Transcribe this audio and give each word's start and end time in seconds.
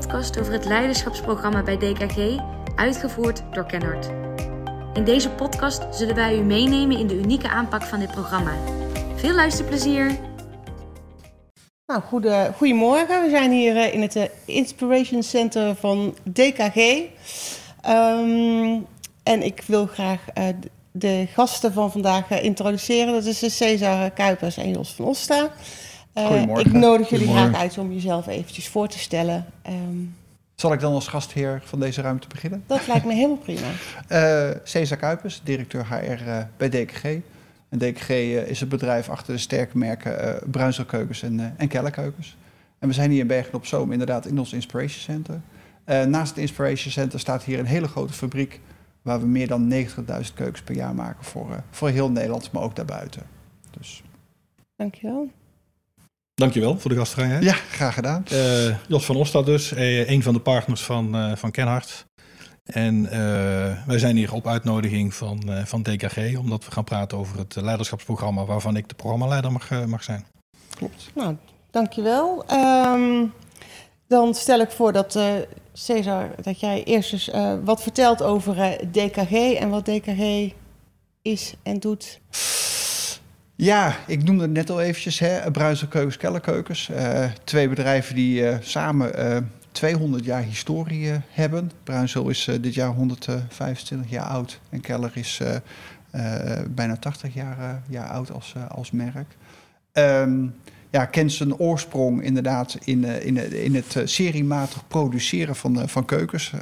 podcast 0.00 0.40
over 0.40 0.52
het 0.52 0.64
leiderschapsprogramma 0.64 1.62
bij 1.62 1.76
DKG, 1.76 2.40
uitgevoerd 2.76 3.42
door 3.52 3.66
Kenhard. 3.66 4.06
In 4.92 5.04
deze 5.04 5.30
podcast 5.30 5.82
zullen 5.90 6.14
wij 6.14 6.38
u 6.38 6.42
meenemen 6.42 6.98
in 6.98 7.06
de 7.06 7.14
unieke 7.14 7.48
aanpak 7.48 7.82
van 7.82 7.98
dit 7.98 8.10
programma. 8.10 8.52
Veel 9.16 9.34
luisterplezier! 9.34 10.18
Nou, 11.86 12.02
goede, 12.02 12.52
goedemorgen. 12.56 13.22
We 13.22 13.30
zijn 13.30 13.50
hier 13.50 13.76
eh, 13.76 13.94
in 13.94 14.02
het 14.02 14.16
eh, 14.16 14.24
Inspiration 14.44 15.22
Center 15.22 15.76
van 15.76 16.16
DKG. 16.22 17.02
Ehm, 17.82 18.78
en 19.22 19.42
ik 19.42 19.62
wil 19.66 19.86
graag 19.86 20.20
uh, 20.38 20.44
de 20.90 21.26
gasten 21.32 21.72
van 21.72 21.92
vandaag 21.92 22.30
introduceren. 22.30 23.12
Dat 23.12 23.24
is 23.24 23.56
Cesar 23.56 24.10
Kuipers 24.10 24.56
en 24.56 24.70
Jos 24.70 24.92
van 24.94 25.04
Osta. 25.04 25.50
Goedemorgen. 26.14 26.66
Ik 26.66 26.72
nodig 26.72 27.08
jullie 27.08 27.28
graag 27.28 27.54
uit 27.54 27.78
om 27.78 27.92
jezelf 27.92 28.26
eventjes 28.26 28.68
voor 28.68 28.88
te 28.88 28.98
stellen. 28.98 29.46
Um, 29.68 30.14
Zal 30.54 30.72
ik 30.72 30.80
dan 30.80 30.92
als 30.92 31.08
gastheer 31.08 31.62
van 31.64 31.80
deze 31.80 32.00
ruimte 32.00 32.28
beginnen? 32.28 32.62
Dat 32.66 32.86
lijkt 32.86 33.04
me 33.04 33.14
helemaal 33.14 33.36
prima. 33.36 33.66
uh, 34.08 34.50
Cesar 34.64 34.96
Kuipers, 34.96 35.40
directeur 35.44 35.86
HR 35.86 36.28
uh, 36.28 36.38
bij 36.56 36.68
DKG. 36.68 37.04
En 37.68 37.78
DKG 37.78 38.08
uh, 38.08 38.48
is 38.48 38.60
het 38.60 38.68
bedrijf 38.68 39.08
achter 39.08 39.34
de 39.34 39.40
sterke 39.40 39.78
merken 39.78 40.24
uh, 40.24 40.50
Bruinselkeukens 40.50 41.22
en, 41.22 41.54
en 41.56 41.68
Kellerkeukens. 41.68 42.36
En 42.78 42.88
we 42.88 42.94
zijn 42.94 43.10
hier 43.10 43.20
in 43.20 43.26
Bergen 43.26 43.54
op 43.54 43.66
Zoom 43.66 43.92
inderdaad 43.92 44.26
in 44.26 44.38
ons 44.38 44.52
Inspiration 44.52 45.00
Center. 45.00 45.40
naast 46.08 46.28
het 46.28 46.38
Inspiration 46.38 46.92
Center 46.92 47.20
staat 47.20 47.42
hier 47.42 47.58
een 47.58 47.66
hele 47.66 47.88
grote 47.88 48.12
fabriek... 48.12 48.60
waar 49.02 49.20
we 49.20 49.26
meer 49.26 49.48
dan 49.48 49.72
90.000 49.72 49.76
keukens 50.34 50.62
per 50.62 50.74
jaar 50.74 50.94
maken 50.94 51.24
voor, 51.24 51.62
voor 51.70 51.88
heel 51.88 52.10
Nederland, 52.10 52.52
maar 52.52 52.62
ook 52.62 52.76
daarbuiten. 52.76 53.22
Dus. 53.70 54.02
Dankjewel. 54.76 55.30
Dankjewel 56.40 56.78
voor 56.78 56.90
de 56.90 56.96
gastvrijheid. 56.96 57.42
Ja, 57.42 57.52
graag 57.52 57.94
gedaan. 57.94 58.24
Uh, 58.32 58.76
Jos 58.88 59.04
van 59.04 59.16
Ostad 59.16 59.46
dus, 59.46 59.72
uh, 59.72 60.08
een 60.08 60.22
van 60.22 60.34
de 60.34 60.40
partners 60.40 60.82
van, 60.82 61.16
uh, 61.16 61.36
van 61.36 61.50
Kenhard. 61.50 62.06
En 62.64 63.10
wij 63.86 63.98
zijn 63.98 64.16
hier 64.16 64.32
op 64.32 64.46
uitnodiging 64.46 65.14
van, 65.14 65.42
van 65.64 65.82
DKG, 65.82 66.38
omdat 66.38 66.64
we 66.64 66.70
gaan 66.70 66.84
praten 66.84 67.18
over 67.18 67.38
het 67.38 67.56
leiderschapsprogramma 67.56 68.44
waarvan 68.44 68.76
ik 68.76 68.88
de 68.88 68.94
programmaleider 68.94 69.52
mag, 69.52 69.86
mag 69.86 70.02
zijn. 70.02 70.26
Klopt. 70.76 71.10
Nou, 71.14 71.36
dankjewel. 71.70 72.44
Um, 72.52 73.32
dan 74.06 74.34
stel 74.34 74.60
ik 74.60 74.70
voor 74.70 74.92
dat, 74.92 75.18
Cesar, 75.72 76.30
dat 76.42 76.60
jij 76.60 76.84
eerst 76.84 77.12
eens 77.12 77.30
wat 77.64 77.82
vertelt 77.82 78.22
over 78.22 78.78
DKG 78.92 79.32
en 79.32 79.68
wat 79.70 79.84
DKG 79.84 80.52
is 81.22 81.54
en 81.62 81.78
doet. 81.78 82.20
Ja, 83.60 83.96
ik 84.06 84.24
noemde 84.24 84.42
het 84.42 84.52
net 84.52 84.70
al 84.70 84.80
eventjes, 84.80 85.18
hè, 85.18 85.50
Bruinselkeukens, 85.50 86.16
Kellerkeukens. 86.16 86.88
Uh, 86.90 87.24
twee 87.44 87.68
bedrijven 87.68 88.14
die 88.14 88.42
uh, 88.42 88.56
samen 88.60 89.32
uh, 89.32 89.36
200 89.72 90.24
jaar 90.24 90.42
historie 90.42 91.10
hebben. 91.28 91.70
Bruinsel 91.84 92.28
is 92.28 92.48
dit 92.60 92.74
jaar 92.74 92.88
125 92.88 94.10
jaar 94.10 94.24
oud 94.24 94.60
en 94.70 94.80
Keller 94.80 95.10
is 95.14 95.40
bijna 96.70 96.96
80 96.96 97.34
jaar, 97.34 97.82
jaar 97.88 98.08
oud 98.08 98.32
als, 98.32 98.54
als 98.68 98.90
merk. 98.90 99.36
Um, 99.92 100.54
ja, 100.90 101.04
kent 101.04 101.32
zijn 101.32 101.56
oorsprong 101.56 102.22
inderdaad 102.22 102.78
in, 102.84 103.04
in, 103.04 103.62
in 103.62 103.74
het 103.74 103.96
seriematig 104.04 104.86
produceren 104.88 105.56
van, 105.56 105.88
van 105.88 106.04
keukens. 106.04 106.52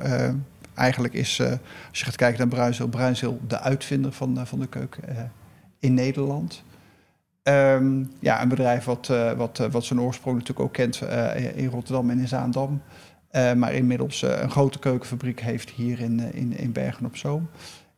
eigenlijk 0.74 1.14
is, 1.14 1.40
als 1.88 1.98
je 1.98 2.04
gaat 2.04 2.16
kijken 2.16 2.38
naar 2.38 2.48
Bruinsel, 2.48 2.88
Bruinsel 2.88 3.40
de 3.46 3.60
uitvinder 3.60 4.12
van, 4.12 4.46
van 4.46 4.58
de 4.58 4.66
keuken 4.66 5.32
in 5.78 5.94
Nederland. 5.94 6.62
Um, 7.48 8.10
ja, 8.18 8.42
een 8.42 8.48
bedrijf 8.48 8.84
wat, 8.84 9.08
uh, 9.10 9.32
wat, 9.32 9.58
uh, 9.58 9.66
wat 9.70 9.84
zijn 9.84 10.00
oorsprong 10.00 10.38
natuurlijk 10.38 10.66
ook 10.66 10.72
kent 10.72 11.02
uh, 11.02 11.56
in 11.56 11.68
Rotterdam 11.68 12.10
en 12.10 12.18
in 12.18 12.28
Zaandam. 12.28 12.82
maar 13.32 13.74
inmiddels 13.74 14.22
een 14.22 14.50
grote 14.50 14.78
keukenfabriek 14.78 15.40
heeft 15.40 15.70
hier 15.70 16.00
in, 16.00 16.32
in, 16.32 16.56
in 16.56 16.72
Bergen 16.72 17.06
op 17.06 17.16
Zoom. 17.16 17.48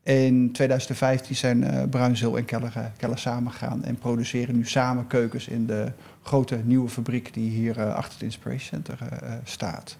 In 0.02 0.52
2015 0.52 1.36
zijn 1.36 1.88
Bruinzeel 1.90 2.36
en 2.36 2.44
Keller, 2.44 2.92
Keller 2.96 3.18
samengegaan 3.18 3.84
en 3.84 3.98
produceren 3.98 4.56
nu 4.56 4.66
samen 4.66 5.06
keukens 5.06 5.48
in 5.48 5.66
de 5.66 5.92
grote 6.22 6.60
nieuwe 6.64 6.88
fabriek 6.88 7.34
die 7.34 7.50
hier 7.50 7.84
achter 7.84 8.12
het 8.12 8.22
Inspiration 8.22 8.82
Center 8.84 8.98
staat. 9.44 9.96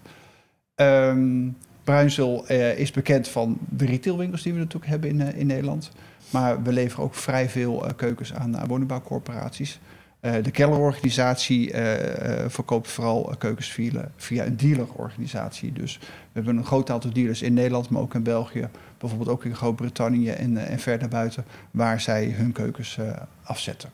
Um, 0.75 1.57
Bruinzeel 1.85 2.47
is 2.77 2.91
bekend 2.91 3.29
van 3.29 3.59
de 3.69 3.87
retailwinkels 3.87 4.43
die 4.43 4.53
we 4.53 4.59
natuurlijk 4.59 4.91
hebben 4.91 5.11
in, 5.11 5.35
in 5.35 5.47
Nederland. 5.47 5.91
Maar 6.31 6.63
we 6.63 6.73
leveren 6.73 7.05
ook 7.05 7.15
vrij 7.15 7.49
veel 7.49 7.85
uh, 7.85 7.91
keukens 7.97 8.35
aan 8.35 8.55
uh, 8.55 8.63
woningbouwcorporaties. 8.67 9.81
Uh, 10.21 10.33
de 10.43 10.51
Kellerorganisatie 10.51 11.75
verkoopt 12.47 12.89
vooral 12.89 13.35
keukens 13.39 13.69
via, 13.69 14.11
via 14.17 14.45
een 14.45 14.57
dealerorganisatie. 14.57 15.73
Dus 15.73 15.99
we 15.99 16.07
hebben 16.33 16.57
een 16.57 16.65
groot 16.65 16.91
aantal 16.91 17.13
dealers 17.13 17.43
in 17.43 17.55
Nederland, 17.55 17.89
maar 17.91 18.03
ook 18.03 18.15
in 18.15 18.23
België. 18.23 18.69
Bijvoorbeeld 18.99 19.31
ook 19.31 19.45
in 19.45 19.55
Groot-Brittannië 19.55 20.31
en, 20.31 20.67
en 20.67 20.79
verder 20.79 21.09
buiten, 21.09 21.45
waar 21.71 22.01
zij 22.01 22.25
hun 22.25 22.53
keukens 22.53 22.99
afzetten. 23.43 23.91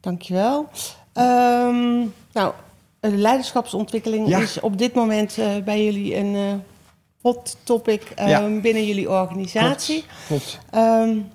Dankjewel. 0.00 0.68
Um, 1.14 2.12
nou, 2.32 2.52
de 3.00 3.16
leiderschapsontwikkeling 3.16 4.28
ja. 4.28 4.38
is 4.38 4.60
op 4.60 4.78
dit 4.78 4.94
moment 4.94 5.38
bij 5.64 5.84
jullie 5.84 6.16
een 6.16 6.62
hot 7.24 7.56
topic 7.62 8.02
um, 8.20 8.28
ja. 8.28 8.60
binnen 8.60 8.86
jullie 8.86 9.10
organisatie. 9.10 10.04
Klopt. 10.26 10.58
Um, 10.74 11.26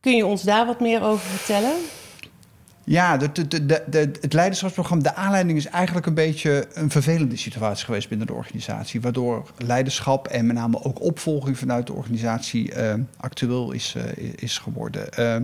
kun 0.00 0.16
je 0.16 0.26
ons 0.26 0.42
daar 0.42 0.66
wat 0.66 0.80
meer 0.80 1.02
over 1.02 1.26
vertellen? 1.26 1.72
Ja, 2.84 3.16
de, 3.16 3.32
de, 3.32 3.66
de, 3.66 3.84
de, 3.86 3.98
het 4.20 4.32
leiderschapsprogramma, 4.32 5.02
de 5.02 5.14
aanleiding 5.14 5.58
is 5.58 5.66
eigenlijk 5.66 6.06
een 6.06 6.14
beetje 6.14 6.66
een 6.74 6.90
vervelende 6.90 7.36
situatie 7.36 7.84
geweest 7.84 8.08
binnen 8.08 8.26
de 8.26 8.32
organisatie. 8.32 9.00
Waardoor 9.00 9.50
leiderschap 9.58 10.28
en 10.28 10.46
met 10.46 10.56
name 10.56 10.84
ook 10.84 11.02
opvolging 11.02 11.58
vanuit 11.58 11.86
de 11.86 11.92
organisatie 11.92 12.74
uh, 12.76 12.94
actueel 13.16 13.72
is, 13.72 13.94
uh, 13.96 14.32
is 14.36 14.58
geworden. 14.58 15.08
Uh, 15.18 15.36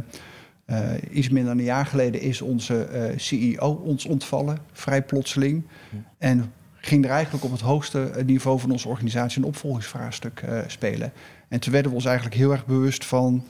iets 1.10 1.28
minder 1.28 1.50
dan 1.50 1.58
een 1.58 1.64
jaar 1.64 1.86
geleden 1.86 2.20
is 2.20 2.40
onze 2.40 2.88
CEO 3.16 3.82
ons 3.84 4.04
ontvallen, 4.04 4.58
vrij 4.72 5.02
plotseling. 5.02 5.66
Ja. 5.90 5.98
En 6.18 6.52
ging 6.80 7.04
er 7.04 7.10
eigenlijk 7.10 7.44
op 7.44 7.50
het 7.50 7.60
hoogste 7.60 8.12
niveau 8.26 8.60
van 8.60 8.70
onze 8.70 8.88
organisatie 8.88 9.42
een 9.42 9.48
opvolgingsvraagstuk 9.48 10.42
uh, 10.42 10.58
spelen. 10.66 11.12
En 11.48 11.60
toen 11.60 11.72
werden 11.72 11.90
we 11.90 11.96
ons 11.96 12.06
eigenlijk 12.06 12.36
heel 12.36 12.52
erg 12.52 12.66
bewust 12.66 13.04
van 13.04 13.44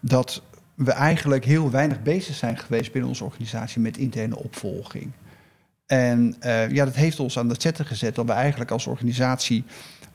dat 0.00 0.42
we 0.74 0.90
eigenlijk 0.90 1.44
heel 1.44 1.70
weinig 1.70 2.02
bezig 2.02 2.34
zijn 2.34 2.58
geweest 2.58 2.92
binnen 2.92 3.10
onze 3.10 3.24
organisatie 3.24 3.80
met 3.80 3.96
interne 3.96 4.36
opvolging. 4.36 5.10
En 5.86 6.36
uh, 6.40 6.70
ja, 6.70 6.84
dat 6.84 6.94
heeft 6.94 7.20
ons 7.20 7.38
aan 7.38 7.48
het 7.48 7.62
zetten 7.62 7.86
gezet 7.86 8.14
dat 8.14 8.26
we 8.26 8.32
eigenlijk 8.32 8.70
als 8.70 8.86
organisatie 8.86 9.64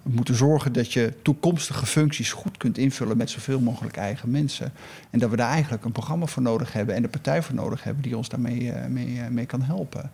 moeten 0.01 0.35
zorgen 0.35 0.73
dat 0.73 0.93
je 0.93 1.13
toekomstige 1.21 1.85
functies 1.85 2.31
goed 2.31 2.57
kunt 2.57 2.77
invullen 2.77 3.17
met 3.17 3.29
zoveel 3.29 3.59
mogelijk 3.59 3.97
eigen 3.97 4.31
mensen. 4.31 4.73
En 5.09 5.19
dat 5.19 5.29
we 5.29 5.35
daar 5.35 5.51
eigenlijk 5.51 5.85
een 5.85 5.91
programma 5.91 6.25
voor 6.25 6.41
nodig 6.41 6.73
hebben 6.73 6.95
en 6.95 7.01
de 7.01 7.07
partij 7.07 7.41
voor 7.41 7.55
nodig 7.55 7.83
hebben 7.83 8.03
die 8.03 8.17
ons 8.17 8.29
daarmee 8.29 8.73
mee, 8.89 9.21
mee 9.29 9.45
kan 9.45 9.61
helpen. 9.61 10.11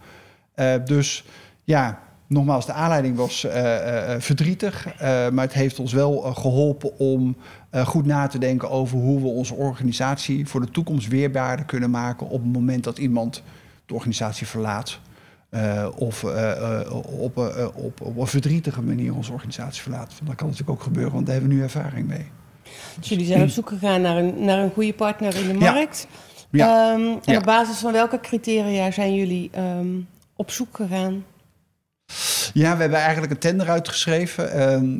dus 0.85 1.25
ja, 1.63 2.01
Nogmaals, 2.27 2.65
de 2.65 2.71
aanleiding 2.71 3.15
was 3.15 3.45
uh, 3.45 3.53
uh, 3.53 4.15
verdrietig, 4.19 4.85
uh, 4.85 4.99
maar 5.29 5.43
het 5.45 5.53
heeft 5.53 5.79
ons 5.79 5.93
wel 5.93 6.21
geholpen 6.21 6.99
om 6.99 7.35
goed 7.85 8.05
na 8.05 8.27
te 8.27 8.37
denken 8.37 8.69
over 8.69 8.97
hoe 8.97 9.21
we 9.21 9.27
onze 9.27 9.53
organisatie 9.53 10.47
voor 10.47 10.61
de 10.61 10.71
toekomst 10.71 11.07
weerbaarder 11.07 11.65
kunnen 11.65 11.89
maken 11.89 12.29
op 12.29 12.43
het 12.43 12.53
moment 12.53 12.83
dat 12.83 12.97
iemand 12.97 13.43
de 13.85 13.93
organisatie 13.93 14.47
verlaat. 14.47 14.99
of 15.95 16.23
op, 17.19 17.37
op, 17.75 18.01
op, 18.01 18.17
een 18.17 18.27
verdrietige 18.27 18.81
manier 18.81 19.15
onze 19.15 19.31
organisatie 19.31 19.81
verlaat. 19.81 20.13
Dat 20.23 20.35
kan 20.35 20.47
natuurlijk 20.47 20.77
ook 20.77 20.83
gebeuren, 20.83 21.13
want 21.13 21.25
daar 21.25 21.35
hebben 21.35 21.51
we 21.53 21.57
nu 21.57 21.63
ervaring 21.63 22.07
mee. 22.07 22.25
Dus 22.99 23.09
jullie 23.09 23.25
zijn 23.25 23.41
op 23.41 23.49
zoek 23.49 23.69
gegaan 23.69 24.01
naar 24.01 24.17
een, 24.17 24.43
naar 24.45 24.59
een 24.59 24.71
goede 24.71 24.93
partner 24.93 25.35
in 25.35 25.47
de 25.47 25.53
markt. 25.53 26.07
Ja. 26.49 26.93
Um, 26.93 27.19
en 27.25 27.33
ja. 27.33 27.37
op 27.37 27.43
basis 27.43 27.77
van 27.77 27.91
welke 27.91 28.19
criteria 28.19 28.91
zijn 28.91 29.15
jullie 29.15 29.49
um, 29.57 30.07
op 30.35 30.51
zoek 30.51 30.75
gegaan? 30.75 31.23
Ja, 32.53 32.75
we 32.75 32.81
hebben 32.81 32.99
eigenlijk 32.99 33.31
een 33.31 33.39
tender 33.39 33.69
uitgeschreven. 33.69 34.49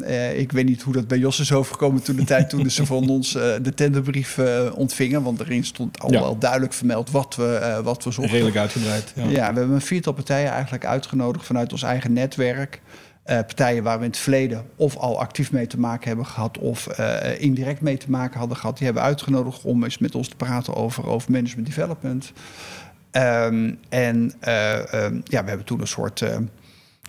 Uh, 0.01 0.39
ik 0.39 0.51
weet 0.51 0.65
niet 0.65 0.81
hoe 0.81 0.94
dat 0.94 1.07
bij 1.07 1.18
Jos 1.18 1.39
is 1.39 1.51
overgekomen 1.51 2.04
toen 2.04 2.15
de 2.15 2.24
tijd 2.24 2.50
toen 2.50 2.69
ze 2.69 2.86
van 2.86 3.09
ons 3.18 3.36
uh, 3.36 3.44
de 3.62 3.74
tenderbrief 3.74 4.38
uh, 4.38 4.71
ontvingen. 4.75 5.24
Want 5.24 5.39
erin 5.39 5.65
stond 5.65 6.00
al 6.00 6.12
ja. 6.12 6.19
wel 6.19 6.38
duidelijk 6.38 6.74
vermeld 6.74 7.12
wat 7.12 7.36
we, 7.36 7.80
wat 7.83 8.04
we 8.04 8.12
zochten. 8.12 8.33
Redelijk 8.33 8.57
uitgebreid. 8.57 9.12
Ja. 9.15 9.24
ja. 9.24 9.54
we 9.54 9.59
hebben 9.59 9.71
een 9.71 9.81
viertal 9.81 10.13
partijen 10.13 10.51
eigenlijk 10.51 10.86
uitgenodigd 10.86 11.45
vanuit 11.45 11.71
ons 11.71 11.83
eigen 11.83 12.13
netwerk. 12.13 12.81
partijen 13.24 13.83
waar 13.83 13.98
we 13.98 14.04
in 14.04 14.09
het 14.09 14.19
verleden 14.19 14.65
of 14.75 14.95
al 14.95 15.19
actief 15.19 15.51
mee 15.51 15.68
te 15.68 15.80
maken 15.80 16.07
hebben 16.07 16.25
gehad 16.25 16.57
of 16.57 16.88
indirect 17.38 17.81
mee 17.81 17.98
te 17.98 18.09
maken 18.09 18.39
hadden 18.39 18.57
gehad. 18.57 18.77
Die 18.77 18.86
hebben 18.86 19.04
we 19.04 19.09
uitgenodigd 19.09 19.63
om 19.63 19.83
eens 19.83 19.98
met 19.98 20.15
ons 20.15 20.27
te 20.27 20.36
praten 20.36 20.75
over, 20.75 21.07
over 21.07 21.31
management 21.31 21.68
development. 21.68 22.31
Um, 23.12 23.80
en 23.89 24.33
ja, 25.24 25.44
we 25.44 25.50
hebben 25.50 25.65
toen 25.65 25.81
een 25.81 25.88
soort 25.88 26.24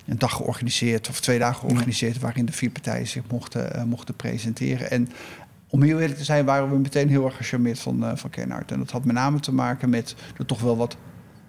een 0.08 0.18
dag 0.18 0.32
georganiseerd 0.32 1.08
of 1.08 1.20
twee 1.20 1.38
dagen 1.38 1.60
georganiseerd, 1.60 2.18
waarin 2.18 2.44
de 2.44 2.52
vier 2.52 2.70
partijen 2.70 3.06
zich 3.06 3.22
mochten, 3.30 3.76
uh, 3.76 3.82
mochten 3.82 4.14
presenteren. 4.14 4.90
En 4.90 5.08
om 5.68 5.82
heel 5.82 6.00
eerlijk 6.00 6.18
te 6.18 6.24
zijn, 6.24 6.44
waren 6.44 6.70
we 6.70 6.78
meteen 6.78 7.08
heel 7.08 7.24
erg 7.24 7.36
gecharmeerd 7.36 7.78
van, 7.78 8.04
uh, 8.04 8.10
van. 8.14 8.30
En 8.32 8.78
dat 8.78 8.90
had 8.90 9.04
met 9.04 9.14
name 9.14 9.40
te 9.40 9.54
maken 9.54 9.90
met 9.90 10.14
de 10.36 10.44
toch 10.44 10.60
wel 10.60 10.76
wat 10.76 10.96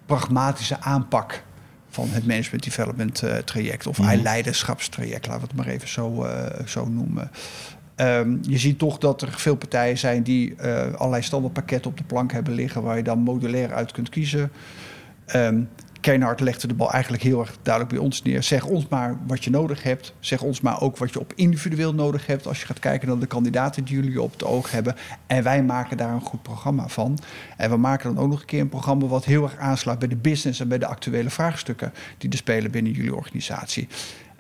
pragmatische 0.05 0.79
aanpak 0.81 1.43
van 1.89 2.07
het 2.09 2.27
management 2.27 2.63
development 2.63 3.23
uh, 3.23 3.35
traject 3.35 3.87
of 3.87 3.97
Mhm. 3.97 4.21
leiderschapstraject, 4.21 5.27
laten 5.27 5.41
we 5.41 5.47
het 5.47 5.55
maar 5.55 5.73
even 5.73 5.87
zo, 5.87 6.23
eh, 6.23 6.65
zo 6.65 6.85
noemen. 6.85 7.31
Ehm, 7.95 8.37
je 8.41 8.57
ziet 8.57 8.79
toch 8.79 8.97
dat 8.97 9.21
er 9.21 9.31
veel 9.31 9.55
partijen 9.55 9.97
zijn 9.97 10.23
die 10.23 10.55
eh, 10.55 10.93
allerlei 10.93 11.23
standaardpakketten 11.23 11.91
op 11.91 11.97
de 11.97 12.03
plank 12.03 12.31
hebben 12.31 12.53
liggen 12.53 12.81
waar 12.81 12.97
je 12.97 13.03
dan 13.03 13.19
modulair 13.19 13.73
uit 13.73 13.91
kunt 13.91 14.09
kiezen. 14.09 14.51
Ehm 15.25 15.61
Kernhard 15.99 16.39
legde 16.39 16.67
de 16.67 16.73
bal 16.73 16.91
eigenlijk 16.91 17.23
heel 17.23 17.39
erg 17.39 17.57
duidelijk 17.61 17.95
bij 17.95 18.03
ons 18.03 18.21
neer. 18.21 18.43
Zeg 18.43 18.65
ons 18.65 18.87
maar 18.87 19.17
wat 19.27 19.43
je 19.43 19.49
nodig 19.49 19.83
hebt. 19.83 20.13
Zeg 20.19 20.41
ons 20.41 20.61
maar 20.61 20.81
ook 20.81 20.97
wat 20.97 21.13
je 21.13 21.19
op 21.19 21.33
individueel 21.35 21.93
nodig 21.93 22.25
hebt. 22.25 22.47
Als 22.47 22.59
je 22.59 22.65
gaat 22.65 22.79
kijken 22.79 23.07
naar 23.07 23.19
de 23.19 23.25
kandidaten 23.25 23.83
die 23.83 23.95
jullie 23.95 24.21
op 24.21 24.31
het 24.31 24.43
oog 24.43 24.71
hebben. 24.71 24.95
En 25.27 25.43
wij 25.43 25.63
maken 25.63 25.97
daar 25.97 26.13
een 26.13 26.21
goed 26.21 26.41
programma 26.41 26.87
van. 26.87 27.19
En 27.57 27.69
we 27.69 27.77
maken 27.77 28.15
dan 28.15 28.23
ook 28.23 28.29
nog 28.29 28.39
een 28.39 28.45
keer 28.45 28.61
een 28.61 28.69
programma 28.69 29.05
wat 29.05 29.25
heel 29.25 29.43
erg 29.43 29.57
aansluit 29.57 29.99
bij 29.99 30.07
de 30.07 30.15
business 30.15 30.59
en 30.59 30.67
bij 30.67 30.77
de 30.77 30.85
actuele 30.85 31.29
vraagstukken 31.29 31.93
die 32.17 32.29
er 32.29 32.37
spelen 32.37 32.71
binnen 32.71 32.91
jullie 32.91 33.15
organisatie. 33.15 33.87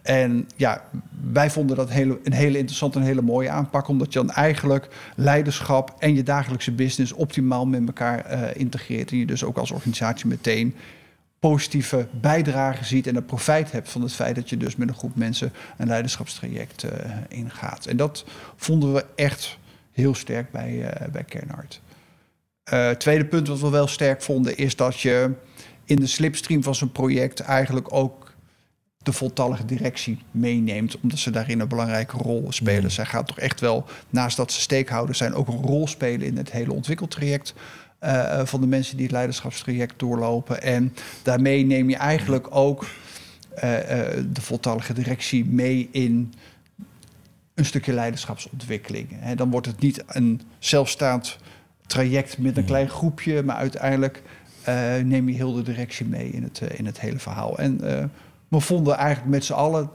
En 0.01 0.47
ja, 0.55 0.83
wij 1.31 1.49
vonden 1.49 1.75
dat 1.75 1.89
een 1.89 2.33
hele 2.33 2.57
interessante 2.57 2.99
en 2.99 3.05
hele 3.05 3.21
mooie 3.21 3.49
aanpak. 3.49 3.87
Omdat 3.87 4.13
je 4.13 4.19
dan 4.19 4.31
eigenlijk 4.31 4.87
leiderschap 5.15 5.95
en 5.99 6.15
je 6.15 6.23
dagelijkse 6.23 6.71
business 6.71 7.13
optimaal 7.13 7.65
met 7.65 7.87
elkaar 7.87 8.25
eh, 8.25 8.41
integreert. 8.53 9.11
En 9.11 9.17
je 9.17 9.25
dus 9.25 9.43
ook 9.43 9.57
als 9.57 9.71
organisatie 9.71 10.27
meteen 10.27 10.75
positieve 11.39 12.07
bijdrage 12.11 12.85
ziet 12.85 13.07
en 13.07 13.15
het 13.15 13.25
profijt 13.25 13.71
hebt 13.71 13.89
van 13.89 14.01
het 14.01 14.13
feit 14.13 14.35
dat 14.35 14.49
je 14.49 14.57
dus 14.57 14.75
met 14.75 14.87
een 14.87 14.95
groep 14.95 15.15
mensen 15.15 15.53
een 15.77 15.87
leiderschapstraject 15.87 16.83
uh, 16.83 16.91
ingaat. 17.27 17.85
En 17.85 17.97
dat 17.97 18.25
vonden 18.55 18.93
we 18.93 19.05
echt 19.15 19.57
heel 19.91 20.15
sterk 20.15 20.51
bij, 20.51 20.71
uh, 20.71 21.07
bij 21.11 21.23
Kernhard. 21.23 21.81
Uh, 22.73 22.89
tweede 22.89 23.25
punt 23.25 23.47
wat 23.47 23.59
we 23.59 23.69
wel 23.69 23.87
sterk 23.87 24.21
vonden 24.21 24.57
is 24.57 24.75
dat 24.75 24.99
je 24.99 25.31
in 25.85 25.95
de 25.95 26.07
slipstream 26.07 26.63
van 26.63 26.75
zo'n 26.75 26.91
project 26.91 27.39
eigenlijk 27.39 27.93
ook 27.93 28.33
de 28.97 29.13
voltallige 29.13 29.65
directie 29.65 30.19
meeneemt, 30.31 30.99
omdat 31.01 31.19
ze 31.19 31.29
daarin 31.29 31.59
een 31.59 31.67
belangrijke 31.67 32.17
rol 32.17 32.51
spelen. 32.51 32.83
Mm. 32.83 32.89
Zij 32.89 33.05
gaat 33.05 33.27
toch 33.27 33.39
echt 33.39 33.59
wel, 33.59 33.85
naast 34.09 34.37
dat 34.37 34.51
ze 34.51 34.61
steekhouders 34.61 35.17
zijn, 35.17 35.33
ook 35.33 35.47
een 35.47 35.61
rol 35.61 35.87
spelen 35.87 36.27
in 36.27 36.37
het 36.37 36.51
hele 36.51 36.73
ontwikkeltraject. 36.73 37.53
Uh, 38.03 38.41
van 38.45 38.61
de 38.61 38.67
mensen 38.67 38.95
die 38.95 39.05
het 39.05 39.15
leiderschapstraject 39.15 39.99
doorlopen. 39.99 40.61
En 40.61 40.93
daarmee 41.23 41.65
neem 41.65 41.89
je 41.89 41.95
eigenlijk 41.95 42.55
ook 42.55 42.85
uh, 43.63 43.73
uh, 43.73 44.23
de 44.31 44.41
voltallige 44.41 44.93
directie 44.93 45.45
mee 45.45 45.89
in 45.91 46.33
een 47.53 47.65
stukje 47.65 47.93
leiderschapsontwikkeling. 47.93 49.07
He, 49.11 49.35
dan 49.35 49.49
wordt 49.51 49.67
het 49.67 49.79
niet 49.79 50.03
een 50.07 50.41
zelfstaand 50.59 51.37
traject 51.87 52.37
met 52.37 52.57
een 52.57 52.65
klein 52.65 52.89
groepje, 52.89 53.43
maar 53.43 53.55
uiteindelijk 53.55 54.21
neem 55.03 55.29
je 55.29 55.35
heel 55.35 55.53
de 55.53 55.61
directie 55.61 56.05
mee 56.05 56.29
in 56.29 56.43
het, 56.43 56.61
in 56.77 56.85
het 56.85 56.99
hele 56.99 57.19
verhaal. 57.19 57.57
En 57.57 57.79
we 58.47 58.59
vonden 58.59 58.95
eigenlijk 58.95 59.31
met 59.31 59.45
z'n 59.45 59.53
allen 59.53 59.89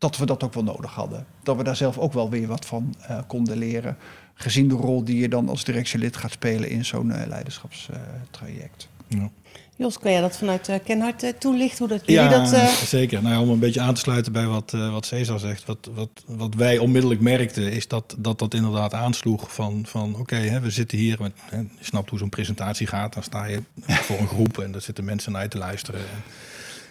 dat 0.00 0.16
we 0.16 0.26
dat 0.26 0.42
ook 0.42 0.54
wel 0.54 0.64
nodig 0.64 0.90
hadden. 0.90 1.26
Dat 1.42 1.56
we 1.56 1.62
daar 1.62 1.76
zelf 1.76 1.98
ook 1.98 2.12
wel 2.12 2.30
weer 2.30 2.46
wat 2.46 2.66
van 2.66 2.94
konden 3.26 3.56
leren 3.56 3.96
gezien 4.34 4.68
de 4.68 4.74
rol 4.74 5.04
die 5.04 5.20
je 5.20 5.28
dan 5.28 5.48
als 5.48 5.64
directielid 5.64 6.16
gaat 6.16 6.30
spelen 6.30 6.68
in 6.68 6.84
zo'n 6.84 7.08
uh, 7.08 7.22
leiderschapstraject. 7.26 8.88
Ja. 9.08 9.30
Jos, 9.76 9.98
kan 9.98 10.12
jij 10.12 10.20
dat 10.20 10.36
vanuit 10.36 10.68
uh, 10.68 10.76
Kenhard 10.84 11.22
uh, 11.22 11.30
toelichten? 11.30 11.78
Hoe 11.78 11.88
dat 11.88 12.06
jullie 12.06 12.22
ja, 12.22 12.28
dat, 12.28 12.52
uh... 12.52 12.68
zeker. 12.68 13.22
Nou 13.22 13.34
ja, 13.34 13.40
om 13.40 13.48
een 13.48 13.58
beetje 13.58 13.80
aan 13.80 13.94
te 13.94 14.00
sluiten 14.00 14.32
bij 14.32 14.46
wat, 14.46 14.70
wat 14.70 15.06
Cesar 15.06 15.38
zegt. 15.38 15.64
Wat, 15.64 15.90
wat, 15.94 16.10
wat 16.26 16.54
wij 16.54 16.78
onmiddellijk 16.78 17.20
merkten 17.20 17.72
is 17.72 17.88
dat 17.88 18.14
dat, 18.18 18.38
dat 18.38 18.54
inderdaad 18.54 18.94
aansloeg 18.94 19.54
van, 19.54 19.82
van 19.86 20.10
oké, 20.10 20.20
okay, 20.20 20.60
we 20.60 20.70
zitten 20.70 20.98
hier. 20.98 21.16
Met, 21.20 21.32
hè, 21.50 21.58
je 21.58 21.66
snapt 21.80 22.10
hoe 22.10 22.18
zo'n 22.18 22.28
presentatie 22.28 22.86
gaat. 22.86 23.14
Dan 23.14 23.22
sta 23.22 23.44
je 23.44 23.62
voor 23.86 24.18
een 24.18 24.28
groep 24.28 24.58
en 24.58 24.72
daar 24.72 24.82
zitten 24.82 25.04
mensen 25.04 25.32
naar 25.32 25.48
te 25.48 25.58
luisteren. 25.58 26.00
En, 26.00 26.22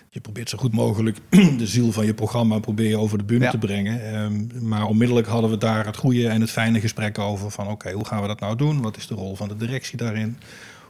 je 0.09 0.19
probeert 0.19 0.49
zo 0.49 0.57
goed 0.57 0.73
mogelijk 0.73 1.17
de 1.57 1.67
ziel 1.67 1.91
van 1.91 2.05
je 2.05 2.13
programma 2.13 2.59
probeer 2.59 2.89
je 2.89 2.97
over 2.97 3.17
de 3.17 3.23
bühne 3.23 3.43
ja. 3.43 3.51
te 3.51 3.57
brengen. 3.57 4.21
Um, 4.21 4.49
maar 4.61 4.85
onmiddellijk 4.85 5.27
hadden 5.27 5.49
we 5.49 5.57
daar 5.57 5.85
het 5.85 5.97
goede 5.97 6.27
en 6.27 6.41
het 6.41 6.51
fijne 6.51 6.79
gesprek 6.79 7.17
over. 7.17 7.51
Van 7.51 7.63
oké, 7.63 7.73
okay, 7.73 7.93
hoe 7.93 8.05
gaan 8.05 8.21
we 8.21 8.27
dat 8.27 8.39
nou 8.39 8.55
doen? 8.55 8.81
Wat 8.81 8.97
is 8.97 9.07
de 9.07 9.15
rol 9.15 9.35
van 9.35 9.47
de 9.47 9.55
directie 9.55 9.97
daarin? 9.97 10.37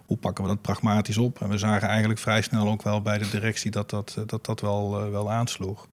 Hoe 0.06 0.18
pakken 0.18 0.44
we 0.44 0.50
dat 0.50 0.62
pragmatisch 0.62 1.18
op? 1.18 1.42
En 1.42 1.50
we 1.50 1.58
zagen 1.58 1.88
eigenlijk 1.88 2.20
vrij 2.20 2.42
snel 2.42 2.68
ook 2.68 2.84
wel 2.84 3.02
bij 3.02 3.18
de 3.18 3.30
directie 3.30 3.72
dat 3.72 3.90
dat, 3.90 4.18
dat, 4.26 4.46
dat 4.46 4.62
wel, 4.62 5.06
uh, 5.06 5.12
wel 5.12 5.32
aansloeg. 5.32 5.88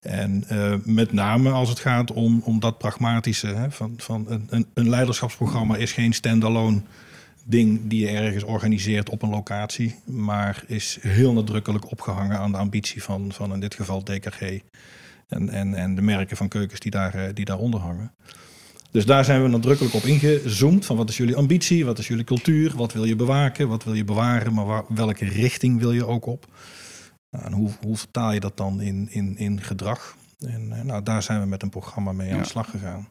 En 0.00 0.44
uh, 0.52 0.74
met 0.84 1.12
name 1.12 1.50
als 1.50 1.68
het 1.68 1.78
gaat 1.78 2.12
om, 2.12 2.40
om 2.44 2.60
dat 2.60 2.78
pragmatische. 2.78 3.46
Hè, 3.46 3.70
van, 3.70 3.94
van 3.96 4.26
een, 4.48 4.66
een 4.74 4.88
leiderschapsprogramma 4.88 5.76
is 5.76 5.92
geen 5.92 6.12
standalone 6.12 6.82
ding 7.48 7.80
die 7.88 8.00
je 8.00 8.08
ergens 8.08 8.44
organiseert 8.44 9.10
op 9.10 9.22
een 9.22 9.30
locatie, 9.30 9.94
maar 10.04 10.64
is 10.66 10.98
heel 11.00 11.32
nadrukkelijk 11.32 11.90
opgehangen 11.90 12.38
aan 12.38 12.52
de 12.52 12.58
ambitie 12.58 13.02
van, 13.02 13.32
van 13.32 13.52
in 13.52 13.60
dit 13.60 13.74
geval 13.74 14.04
DKG 14.04 14.40
en, 15.28 15.48
en, 15.48 15.74
en 15.74 15.94
de 15.94 16.02
merken 16.02 16.36
van 16.36 16.48
keukens 16.48 16.80
die, 16.80 16.90
daar, 16.90 17.34
die 17.34 17.44
daaronder 17.44 17.80
hangen. 17.80 18.14
Dus 18.90 19.06
daar 19.06 19.24
zijn 19.24 19.42
we 19.42 19.48
nadrukkelijk 19.48 19.94
op 19.94 20.02
ingezoomd 20.02 20.86
van 20.86 20.96
wat 20.96 21.08
is 21.08 21.16
jullie 21.16 21.36
ambitie, 21.36 21.84
wat 21.84 21.98
is 21.98 22.08
jullie 22.08 22.24
cultuur, 22.24 22.72
wat 22.76 22.92
wil 22.92 23.04
je 23.04 23.16
bewaken, 23.16 23.68
wat 23.68 23.84
wil 23.84 23.94
je 23.94 24.04
bewaren, 24.04 24.54
maar 24.54 24.66
waar, 24.66 24.84
welke 24.88 25.24
richting 25.24 25.80
wil 25.80 25.92
je 25.92 26.06
ook 26.06 26.26
op. 26.26 26.46
Nou, 27.30 27.44
en 27.44 27.52
hoe, 27.52 27.70
hoe 27.80 27.96
vertaal 27.96 28.32
je 28.32 28.40
dat 28.40 28.56
dan 28.56 28.80
in, 28.80 29.08
in, 29.10 29.36
in 29.36 29.62
gedrag? 29.62 30.16
En 30.40 30.86
nou, 30.86 31.02
daar 31.02 31.22
zijn 31.22 31.40
we 31.40 31.46
met 31.46 31.62
een 31.62 31.70
programma 31.70 32.12
mee 32.12 32.32
aan 32.32 32.38
de 32.38 32.44
slag 32.44 32.70
gegaan. 32.70 33.08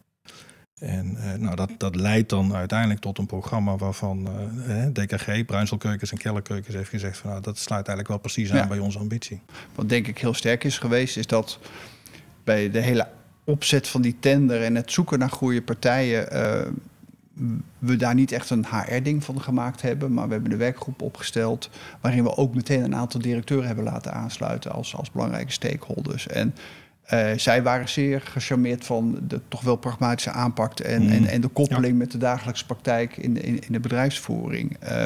En 0.79 1.17
uh, 1.17 1.33
nou, 1.33 1.55
dat, 1.55 1.69
dat 1.77 1.95
leidt 1.95 2.29
dan 2.29 2.55
uiteindelijk 2.55 2.99
tot 2.99 3.17
een 3.17 3.25
programma 3.25 3.75
waarvan 3.75 4.27
uh, 4.67 4.85
DKG, 4.93 5.45
Bruinselkeukens 5.45 6.11
en 6.11 6.17
Kellerkeukens 6.17 6.75
heeft 6.75 6.89
gezegd 6.89 7.17
van 7.17 7.29
nou, 7.29 7.41
dat 7.41 7.57
sluit 7.57 7.87
eigenlijk 7.87 8.07
wel 8.07 8.17
precies 8.17 8.51
aan 8.51 8.57
ja. 8.57 8.67
bij 8.67 8.79
onze 8.79 8.99
ambitie. 8.99 9.41
Wat 9.75 9.89
denk 9.89 10.07
ik 10.07 10.17
heel 10.17 10.33
sterk 10.33 10.63
is 10.63 10.77
geweest, 10.77 11.17
is 11.17 11.27
dat 11.27 11.59
bij 12.43 12.71
de 12.71 12.79
hele 12.79 13.07
opzet 13.43 13.87
van 13.87 14.01
die 14.01 14.15
tender 14.19 14.63
en 14.63 14.75
het 14.75 14.91
zoeken 14.91 15.19
naar 15.19 15.29
goede 15.29 15.61
partijen, 15.61 16.27
uh, 16.33 16.71
we 17.79 17.95
daar 17.95 18.15
niet 18.15 18.31
echt 18.31 18.49
een 18.49 18.65
HR-ding 18.65 19.23
van 19.23 19.41
gemaakt 19.41 19.81
hebben, 19.81 20.13
maar 20.13 20.27
we 20.27 20.33
hebben 20.33 20.51
een 20.51 20.57
werkgroep 20.57 21.01
opgesteld 21.01 21.69
waarin 22.01 22.23
we 22.23 22.37
ook 22.37 22.55
meteen 22.55 22.83
een 22.83 22.95
aantal 22.95 23.21
directeuren 23.21 23.67
hebben 23.67 23.85
laten 23.85 24.13
aansluiten 24.13 24.71
als, 24.71 24.95
als 24.95 25.11
belangrijke 25.11 25.51
stakeholders. 25.51 26.27
En 26.27 26.55
uh, 27.13 27.31
zij 27.35 27.63
waren 27.63 27.89
zeer 27.89 28.21
gecharmeerd 28.21 28.85
van 28.85 29.19
de 29.27 29.41
toch 29.47 29.61
wel 29.61 29.75
pragmatische 29.75 30.31
aanpak 30.31 30.79
en, 30.79 31.03
mm. 31.03 31.11
en, 31.11 31.27
en, 31.27 31.41
de 31.41 31.47
koppeling 31.47 31.91
ja. 31.91 31.97
met 31.97 32.11
de 32.11 32.17
dagelijkse 32.17 32.65
praktijk 32.65 33.17
in, 33.17 33.43
in, 33.43 33.59
in 33.59 33.71
de 33.71 33.79
bedrijfsvoering. 33.79 34.77
Uh, 34.83 35.05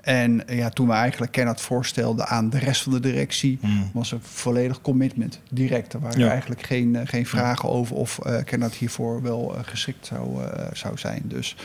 en 0.00 0.42
ja, 0.46 0.68
toen 0.68 0.86
we 0.86 0.92
eigenlijk 0.92 1.32
Kenneth 1.32 1.60
voorstelden 1.60 2.26
aan 2.26 2.50
de 2.50 2.58
rest 2.58 2.82
van 2.82 2.92
de 2.92 3.00
directie, 3.00 3.58
mm. 3.60 3.90
was 3.92 4.12
er 4.12 4.18
volledig 4.20 4.80
commitment, 4.80 5.40
direct. 5.50 5.92
Er 5.92 6.00
waren 6.00 6.20
ja. 6.20 6.30
eigenlijk 6.30 6.62
geen, 6.62 6.94
uh, 6.94 7.00
geen 7.04 7.26
vragen 7.26 7.68
over 7.68 7.96
of 7.96 8.18
uh, 8.26 8.36
Kenneth 8.44 8.74
hiervoor 8.74 9.22
wel 9.22 9.56
geschikt 9.62 10.06
zou, 10.06 10.38
zou 10.72 10.98
zijn. 10.98 11.22
Dus 11.24 11.56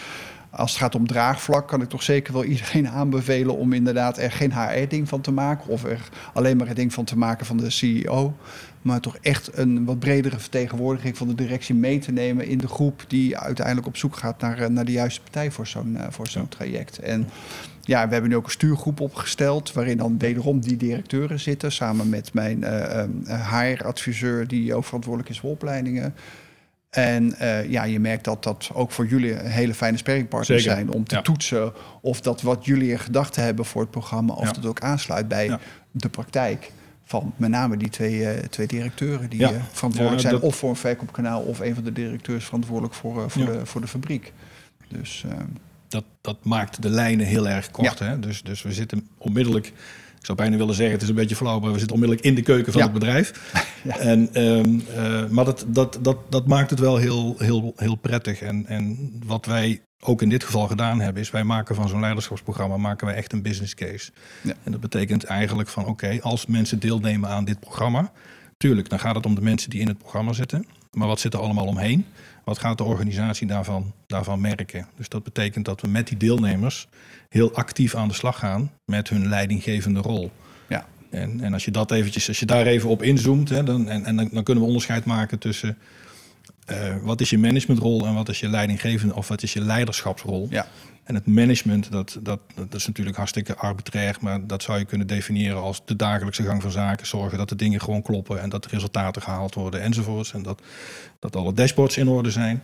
als 0.55 0.71
het 0.71 0.79
gaat 0.79 0.95
om 0.95 1.07
draagvlak, 1.07 1.67
kan 1.67 1.81
ik 1.81 1.89
toch 1.89 2.03
zeker 2.03 2.33
wel 2.33 2.43
iedereen 2.43 2.89
aanbevelen 2.99 3.57
om 3.57 3.73
inderdaad 3.73 4.17
er 4.17 4.31
geen 4.31 4.53
HR-ding 4.53 5.09
van 5.09 5.21
te 5.21 5.31
maken. 5.31 5.69
Of 5.69 5.83
er 5.83 6.09
alleen 6.33 6.57
maar 6.57 6.67
een 6.67 6.75
ding 6.75 6.93
van 6.93 7.05
te 7.05 7.17
maken 7.17 7.45
van 7.45 7.57
de 7.57 7.69
CEO. 7.69 8.35
Maar 8.81 8.99
toch 8.99 9.17
echt 9.21 9.57
een 9.57 9.85
wat 9.85 9.99
bredere 9.99 10.39
vertegenwoordiging 10.39 11.17
van 11.17 11.27
de 11.27 11.35
directie 11.35 11.75
mee 11.75 11.99
te 11.99 12.11
nemen 12.11 12.47
in 12.47 12.57
de 12.57 12.67
groep 12.67 13.05
die 13.07 13.37
uiteindelijk 13.37 13.87
op 13.87 13.97
zoek 13.97 14.15
gaat 14.15 14.41
naar, 14.41 14.71
naar 14.71 14.85
de 14.85 14.91
juiste 14.91 15.21
partij 15.21 15.51
voor 15.51 15.67
zo'n 15.67 15.97
voor 16.09 16.27
zo'n 16.27 16.47
traject. 16.47 16.99
En 16.99 17.29
ja, 17.81 18.05
we 18.05 18.11
hebben 18.13 18.29
nu 18.29 18.35
ook 18.35 18.45
een 18.45 18.51
stuurgroep 18.51 18.99
opgesteld 18.99 19.73
waarin 19.73 19.97
dan 19.97 20.17
wederom 20.17 20.59
die 20.59 20.77
directeuren 20.77 21.39
zitten. 21.39 21.71
Samen 21.71 22.09
met 22.09 22.33
mijn 22.33 22.59
uh, 22.59 23.59
HR-adviseur 23.59 24.47
die 24.47 24.75
ook 24.75 24.85
verantwoordelijk 24.85 25.31
is 25.31 25.39
voor 25.39 25.49
opleidingen. 25.49 26.13
En 26.93 27.35
uh, 27.41 27.69
ja, 27.69 27.83
je 27.83 27.99
merkt 27.99 28.23
dat 28.23 28.43
dat 28.43 28.69
ook 28.73 28.91
voor 28.91 29.07
jullie 29.07 29.39
een 29.39 29.51
hele 29.51 29.73
fijne 29.73 29.97
sparringpartners 29.97 30.63
zijn 30.63 30.89
om 30.89 31.03
te 31.03 31.15
ja. 31.15 31.21
toetsen 31.21 31.73
of 32.01 32.21
dat 32.21 32.41
wat 32.41 32.65
jullie 32.65 32.91
in 32.91 32.99
gedachten 32.99 33.43
hebben 33.43 33.65
voor 33.65 33.81
het 33.81 33.91
programma, 33.91 34.33
of 34.33 34.45
ja. 34.45 34.51
dat 34.51 34.65
ook 34.65 34.79
aansluit 34.79 35.27
bij 35.27 35.45
ja. 35.45 35.59
de 35.91 36.09
praktijk 36.09 36.71
van 37.03 37.33
met 37.35 37.49
name 37.49 37.77
die 37.77 37.89
twee, 37.89 38.19
uh, 38.19 38.29
twee 38.29 38.67
directeuren 38.67 39.29
die 39.29 39.41
uh, 39.41 39.49
verantwoordelijk 39.71 40.21
zijn, 40.21 40.33
dat... 40.33 40.41
of 40.41 40.55
voor 40.55 40.69
een 40.69 40.75
verkoopkanaal 40.75 41.41
of 41.41 41.59
een 41.59 41.75
van 41.75 41.83
de 41.83 41.93
directeurs 41.93 42.45
verantwoordelijk 42.45 42.93
voor, 42.93 43.29
voor, 43.29 43.45
de, 43.45 43.65
voor 43.65 43.81
de 43.81 43.87
fabriek. 43.87 44.33
Dus, 44.87 45.25
dat, 45.87 46.03
dat 46.21 46.37
maakt 46.43 46.81
de 46.81 46.89
lijnen 46.89 47.25
heel 47.25 47.49
erg 47.49 47.71
kort. 47.71 47.99
Hè? 47.99 48.19
Dus, 48.19 48.43
dus 48.43 48.61
we 48.61 48.73
zitten 48.73 49.07
onmiddellijk 49.17 49.73
ik 50.23 50.29
zou 50.29 50.41
bijna 50.41 50.57
willen 50.57 50.75
zeggen, 50.75 50.93
het 50.93 51.03
is 51.03 51.09
een 51.09 51.15
beetje 51.15 51.35
flauw, 51.35 51.59
maar 51.59 51.71
we 51.71 51.77
zitten 51.77 51.95
onmiddellijk 51.95 52.27
in 52.27 52.35
de 52.35 52.41
keuken 52.41 52.71
van 52.71 52.81
ja. 52.81 52.87
het 52.87 52.99
bedrijf. 52.99 53.31
Ja. 53.83 53.97
En, 53.97 54.41
um, 54.41 54.83
uh, 54.97 55.27
maar 55.29 55.45
dat, 55.45 55.65
dat, 55.67 55.99
dat, 56.01 56.17
dat 56.29 56.47
maakt 56.47 56.69
het 56.69 56.79
wel 56.79 56.97
heel, 56.97 57.35
heel, 57.37 57.73
heel 57.75 57.95
prettig. 57.95 58.41
En, 58.41 58.65
en 58.65 59.11
wat 59.25 59.45
wij 59.45 59.81
ook 59.99 60.21
in 60.21 60.29
dit 60.29 60.43
geval 60.43 60.67
gedaan 60.67 60.99
hebben, 60.99 61.21
is 61.21 61.31
wij 61.31 61.43
maken 61.43 61.75
van 61.75 61.89
zo'n 61.89 61.99
leiderschapsprogramma 61.99 62.77
maken 62.77 63.07
wij 63.07 63.15
echt 63.15 63.33
een 63.33 63.41
business 63.41 63.75
case. 63.75 64.11
Ja. 64.41 64.53
En 64.63 64.71
dat 64.71 64.81
betekent 64.81 65.23
eigenlijk 65.23 65.69
van 65.69 65.83
oké, 65.83 65.91
okay, 65.91 66.19
als 66.19 66.45
mensen 66.45 66.79
deelnemen 66.79 67.29
aan 67.29 67.45
dit 67.45 67.59
programma, 67.59 68.11
tuurlijk, 68.57 68.89
dan 68.89 68.99
gaat 68.99 69.15
het 69.15 69.25
om 69.25 69.35
de 69.35 69.41
mensen 69.41 69.69
die 69.69 69.81
in 69.81 69.87
het 69.87 69.97
programma 69.97 70.33
zitten. 70.33 70.65
Maar 70.91 71.07
wat 71.07 71.19
zit 71.19 71.33
er 71.33 71.39
allemaal 71.39 71.67
omheen? 71.67 72.05
Wat 72.43 72.59
gaat 72.59 72.77
de 72.77 72.83
organisatie 72.83 73.47
daarvan, 73.47 73.93
daarvan 74.07 74.41
merken? 74.41 74.87
Dus 74.95 75.09
dat 75.09 75.23
betekent 75.23 75.65
dat 75.65 75.81
we 75.81 75.87
met 75.87 76.07
die 76.07 76.17
deelnemers 76.17 76.87
heel 77.33 77.53
actief 77.53 77.95
aan 77.95 78.07
de 78.07 78.13
slag 78.13 78.39
gaan 78.39 78.71
met 78.85 79.09
hun 79.09 79.27
leidinggevende 79.27 79.99
rol. 79.99 80.31
Ja. 80.69 80.85
En, 81.09 81.41
en 81.41 81.53
als 81.53 81.65
je 81.65 81.71
dat 81.71 81.91
eventjes, 81.91 82.27
als 82.27 82.39
je 82.39 82.45
daar 82.45 82.65
even 82.65 82.89
op 82.89 83.01
inzoomt, 83.01 83.49
hè, 83.49 83.63
dan, 83.63 83.89
en, 83.89 84.05
en 84.05 84.15
dan, 84.15 84.29
dan 84.31 84.43
kunnen 84.43 84.63
we 84.63 84.69
onderscheid 84.69 85.05
maken 85.05 85.39
tussen 85.39 85.77
uh, 86.71 86.95
wat 87.01 87.21
is 87.21 87.29
je 87.29 87.37
managementrol 87.37 88.05
en 88.05 88.13
wat 88.13 88.29
is 88.29 88.39
je 88.39 88.49
leidinggevende 88.49 89.15
of 89.15 89.27
wat 89.27 89.43
is 89.43 89.53
je 89.53 89.61
leiderschapsrol. 89.61 90.47
Ja. 90.49 90.67
En 91.03 91.15
het 91.15 91.25
management, 91.25 91.91
dat, 91.91 92.19
dat, 92.21 92.39
dat 92.55 92.73
is 92.73 92.87
natuurlijk 92.87 93.17
hartstikke 93.17 93.55
arbitrair, 93.55 94.17
maar 94.21 94.47
dat 94.47 94.63
zou 94.63 94.79
je 94.79 94.85
kunnen 94.85 95.07
definiëren 95.07 95.61
als 95.61 95.81
de 95.85 95.95
dagelijkse 95.95 96.43
gang 96.43 96.61
van 96.61 96.71
zaken. 96.71 97.07
Zorgen 97.07 97.37
dat 97.37 97.49
de 97.49 97.55
dingen 97.55 97.81
gewoon 97.81 98.01
kloppen 98.01 98.41
en 98.41 98.49
dat 98.49 98.63
de 98.63 98.69
resultaten 98.71 99.21
gehaald 99.21 99.53
worden 99.53 99.81
enzovoorts. 99.81 100.33
En 100.33 100.43
dat, 100.43 100.61
dat 101.19 101.35
alle 101.35 101.53
dashboards 101.53 101.97
in 101.97 102.07
orde 102.07 102.31
zijn. 102.31 102.63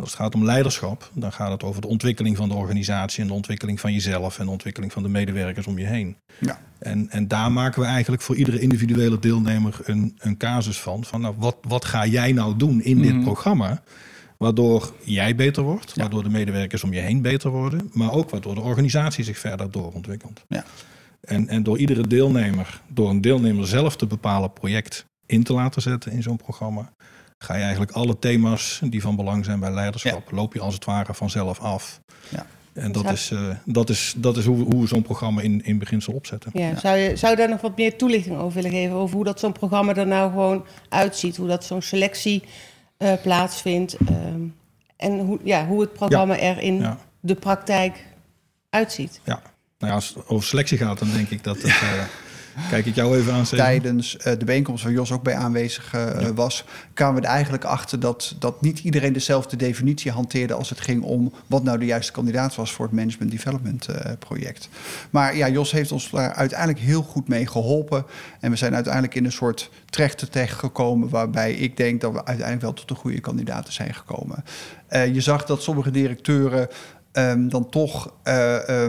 Als 0.00 0.10
het 0.10 0.20
gaat 0.20 0.34
om 0.34 0.44
leiderschap, 0.44 1.10
dan 1.14 1.32
gaat 1.32 1.50
het 1.50 1.62
over 1.62 1.80
de 1.80 1.86
ontwikkeling 1.88 2.36
van 2.36 2.48
de 2.48 2.54
organisatie 2.54 3.22
en 3.22 3.28
de 3.28 3.34
ontwikkeling 3.34 3.80
van 3.80 3.92
jezelf 3.92 4.38
en 4.38 4.44
de 4.44 4.50
ontwikkeling 4.50 4.92
van 4.92 5.02
de 5.02 5.08
medewerkers 5.08 5.66
om 5.66 5.78
je 5.78 5.86
heen. 5.86 6.16
Ja. 6.38 6.60
En, 6.78 7.10
en 7.10 7.28
daar 7.28 7.52
maken 7.52 7.80
we 7.80 7.86
eigenlijk 7.86 8.22
voor 8.22 8.36
iedere 8.36 8.60
individuele 8.60 9.18
deelnemer 9.18 9.78
een, 9.84 10.16
een 10.18 10.36
casus 10.36 10.80
van. 10.80 11.04
Van 11.04 11.20
nou, 11.20 11.34
wat, 11.38 11.56
wat 11.62 11.84
ga 11.84 12.06
jij 12.06 12.32
nou 12.32 12.56
doen 12.56 12.82
in 12.82 13.02
dit 13.02 13.14
Mhm. 13.14 13.22
programma? 13.22 13.82
Waardoor 14.36 14.94
jij 15.04 15.34
beter 15.34 15.62
wordt, 15.62 15.94
waardoor 15.96 16.22
de 16.22 16.30
medewerkers 16.30 16.84
om 16.84 16.92
je 16.92 17.00
heen 17.00 17.22
beter 17.22 17.50
worden, 17.50 17.90
maar 17.92 18.12
ook 18.12 18.30
waardoor 18.30 18.54
de 18.54 18.60
organisatie 18.60 19.24
zich 19.24 19.38
verder 19.38 19.70
doorontwikkelt. 19.70 20.44
Ja. 20.48 20.64
En, 21.20 21.48
en 21.48 21.62
door 21.62 21.78
iedere 21.78 22.06
deelnemer, 22.06 22.80
door 22.88 23.10
een 23.10 23.20
deelnemer 23.20 23.66
zelf 23.66 23.96
te 23.96 24.06
bepalen 24.06 24.52
project 24.52 25.06
in 25.26 25.42
te 25.42 25.52
laten 25.52 25.82
zetten 25.82 26.12
in 26.12 26.22
zo'n 26.22 26.36
programma, 26.36 26.92
ga 27.42 27.54
je 27.54 27.60
eigenlijk 27.62 27.92
alle 27.92 28.18
thema's 28.18 28.80
die 28.84 29.00
van 29.02 29.16
belang 29.16 29.44
zijn 29.44 29.60
bij 29.60 29.70
leiderschap, 29.70 30.30
loop 30.30 30.54
je 30.54 30.60
als 30.60 30.74
het 30.74 30.84
ware 30.84 31.14
vanzelf 31.14 31.60
af. 31.60 32.00
Ja. 32.28 32.46
En 32.72 32.92
dat 32.92 33.02
Zou- 33.02 33.14
is, 33.14 33.30
eh, 33.30 33.56
dat 33.64 33.88
is, 33.90 34.14
dat 34.16 34.36
is 34.36 34.44
hoe, 34.44 34.56
we- 34.56 34.62
hoe 34.64 34.80
we 34.80 34.86
zo'n 34.86 35.02
programma 35.02 35.40
in, 35.40 35.64
in 35.64 35.78
beginsel 35.78 36.12
opzetten. 36.12 36.50
Ja, 36.54 36.76
Zou, 36.78 36.96
je, 36.96 37.16
zou 37.16 37.30
je 37.32 37.38
daar 37.38 37.48
nog 37.48 37.60
wat 37.60 37.76
meer 37.76 37.96
toelichting 37.96 38.36
over 38.38 38.54
willen 38.62 38.70
geven? 38.78 38.94
Over 38.96 39.14
hoe 39.16 39.24
dat 39.24 39.40
zo'n 39.40 39.52
programma 39.52 39.94
er 39.94 40.06
nou 40.06 40.30
gewoon 40.30 40.64
uitziet? 40.88 41.36
Hoe 41.36 41.48
dat 41.48 41.64
zo'n 41.64 41.82
selectie 41.82 42.42
eh, 42.96 43.12
plaatsvindt? 43.22 43.96
ehm, 44.06 44.40
en 44.96 45.18
hoe, 45.18 45.38
ja, 45.44 45.66
hoe 45.66 45.80
het 45.80 45.92
programma 45.92 46.38
er 46.38 46.58
in 46.58 46.78
Ja. 46.80 46.98
de 47.20 47.34
praktijk 47.34 48.04
uitziet? 48.70 49.20
Nou 49.24 49.40
ja, 49.78 49.90
als 49.90 50.08
het 50.14 50.26
over 50.28 50.46
selectie 50.48 50.78
gaat, 50.78 50.98
dan 50.98 51.10
denk 51.12 51.28
ik 51.30 51.44
dat 51.44 51.56
het... 51.56 51.64
eh, 51.80 52.02
kijk 52.70 52.86
ik 52.86 52.94
jou 52.94 53.18
even 53.18 53.32
aan. 53.32 53.44
Tijdens 53.44 54.16
eh, 54.16 54.38
de 54.38 54.44
bijeenkomst 54.44 54.84
waar 54.84 54.92
Jos 54.92 55.12
ook 55.12 55.22
bij 55.22 55.34
aanwezig 55.34 55.94
eh, 55.94 56.28
was, 56.34 56.64
kwamen 56.94 57.20
we 57.20 57.26
er 57.26 57.32
eigenlijk 57.32 57.64
achter 57.64 58.00
dat, 58.00 58.36
dat 58.38 58.60
niet 58.60 58.78
iedereen 58.78 59.12
dezelfde 59.12 59.56
definitie 59.56 60.10
hanteerde 60.10 60.54
als 60.54 60.70
het 60.70 60.80
ging 60.80 61.02
om 61.02 61.32
wat 61.46 61.62
nou 61.62 61.78
de 61.78 61.84
juiste 61.84 62.12
kandidaat 62.12 62.54
was 62.54 62.72
voor 62.72 62.84
het 62.84 62.94
Management 62.94 63.30
Development 63.30 63.86
eh, 63.86 64.12
project. 64.18 64.68
Maar 65.10 65.36
ja, 65.36 65.48
Jos 65.48 65.72
heeft 65.72 65.92
ons 65.92 66.10
daar 66.10 66.32
uiteindelijk 66.32 66.78
heel 66.80 67.02
goed 67.02 67.28
mee 67.28 67.46
geholpen. 67.46 68.04
En 68.40 68.50
we 68.50 68.56
zijn 68.56 68.74
uiteindelijk 68.74 69.14
in 69.14 69.24
een 69.24 69.32
soort 69.32 69.70
trechter 69.90 70.28
terechtgekomen 70.28 71.08
waarbij 71.08 71.52
ik 71.52 71.76
denk 71.76 72.00
dat 72.00 72.12
we 72.12 72.24
uiteindelijk 72.24 72.62
wel 72.62 72.72
tot 72.72 72.88
de 72.88 72.94
goede 72.94 73.20
kandidaten 73.20 73.72
zijn 73.72 73.94
gekomen. 73.94 74.44
Je 75.12 75.20
zag 75.20 75.44
dat 75.44 75.62
sommige 75.62 75.90
directeuren 75.90 76.68
ehm, 77.12 77.48
dan 77.48 77.68
toch 77.68 78.12
eh, 78.22 78.86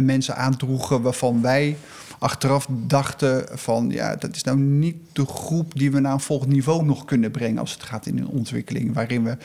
mensen 0.00 0.36
aandroegen 0.36 1.02
waarvan 1.02 1.42
wij 1.42 1.76
achteraf 2.24 2.66
dachten 2.70 3.58
van 3.58 3.90
ja, 3.90 4.16
dat 4.16 4.36
is 4.36 4.42
nou 4.42 4.58
niet 4.58 4.96
de 5.12 5.26
groep 5.26 5.74
die 5.74 5.90
we 5.90 6.00
naar 6.00 6.12
een 6.12 6.20
volgend 6.20 6.52
niveau 6.52 6.84
nog 6.84 7.04
kunnen 7.04 7.30
brengen 7.30 7.58
als 7.58 7.72
het 7.72 7.82
gaat 7.82 8.06
in 8.06 8.18
een 8.18 8.26
ontwikkeling. 8.26 8.94
Waarin 8.94 9.24
we 9.24 9.36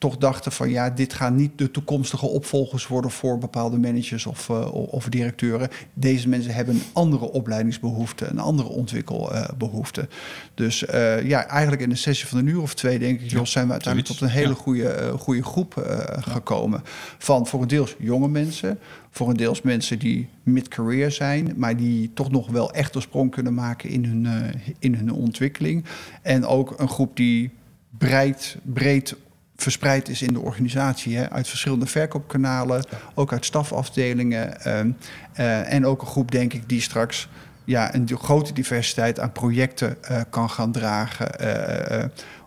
toch 0.00 0.16
dachten 0.16 0.52
van 0.52 0.70
ja, 0.70 0.90
dit 0.90 1.12
gaan 1.12 1.34
niet 1.34 1.58
de 1.58 1.70
toekomstige 1.70 2.26
opvolgers 2.26 2.86
worden 2.86 3.10
voor 3.10 3.38
bepaalde 3.38 3.78
managers 3.78 4.26
of, 4.26 4.48
eh, 4.48 4.72
of 4.72 5.08
directeuren. 5.08 5.68
Deze 5.94 6.28
mensen 6.28 6.54
hebben 6.54 6.74
een 6.74 6.82
andere 6.92 7.30
opleidingsbehoefte, 7.30 8.26
een 8.26 8.38
andere 8.38 8.68
ontwikkelbehoefte. 8.68 10.08
dus 10.54 10.84
eh, 10.86 11.22
ja, 11.28 11.46
eigenlijk 11.46 11.82
in 11.82 11.90
een 11.90 11.96
sessie 11.96 12.28
van 12.28 12.38
een 12.38 12.46
uur 12.46 12.60
of 12.60 12.74
twee, 12.74 12.98
denk 12.98 13.20
ik, 13.20 13.30
Jos, 13.30 13.50
zijn 13.50 13.66
we 13.66 13.72
uiteindelijk 13.72 14.12
tot 14.12 14.20
een 14.28 14.34
hele 14.34 14.48
Ja. 14.48 14.54
goede, 14.54 14.88
eh, 14.88 15.12
goede 15.18 15.42
groep 15.42 15.74
gekomen. 16.20 16.82
Van 17.18 17.46
voor 17.46 17.62
een 17.62 17.68
deels 17.68 17.94
jonge 17.98 18.28
mensen, 18.28 18.78
voor 19.10 19.28
een 19.28 19.36
deels 19.36 19.62
mensen 19.62 19.98
die 19.98 20.28
mid-career 20.42 21.10
zijn, 21.10 21.52
maar 21.56 21.76
die 21.76 22.10
toch 22.14 22.30
nog 22.30 22.50
wel 22.50 22.72
echt 22.72 22.94
een 22.94 23.02
sprong 23.02 23.30
kunnen 23.30 23.54
maken 23.54 23.90
in 23.90 24.04
hun, 24.04 24.52
in 24.78 24.94
hun 24.94 25.12
ontwikkeling. 25.12 25.84
En 26.22 26.46
ook 26.46 26.74
een 26.78 26.88
groep 26.88 27.16
die 27.16 27.50
breed, 27.98 28.56
breed 28.62 29.16
verspreid 29.62 30.08
is 30.08 30.22
in 30.22 30.32
de 30.32 30.40
organisatie, 30.40 31.16
hè, 31.16 31.30
uit 31.30 31.48
verschillende 31.48 31.86
verkoopkanalen, 31.86 32.84
ook 33.14 33.32
uit 33.32 33.44
stafafdelingen. 33.44 34.60
ehm, 34.60 34.90
eh, 35.32 35.72
en 35.72 35.86
ook 35.86 36.00
een 36.00 36.06
groep, 36.06 36.30
denk 36.30 36.52
ik, 36.52 36.68
die 36.68 36.80
straks 36.80 37.28
ja, 37.64 37.94
een 37.94 38.08
grote 38.18 38.52
diversiteit 38.52 39.20
aan 39.20 39.32
projecten 39.32 40.04
eh, 40.04 40.20
kan 40.30 40.50
gaan 40.50 40.72
dragen. 40.72 41.38
eh, 41.38 42.04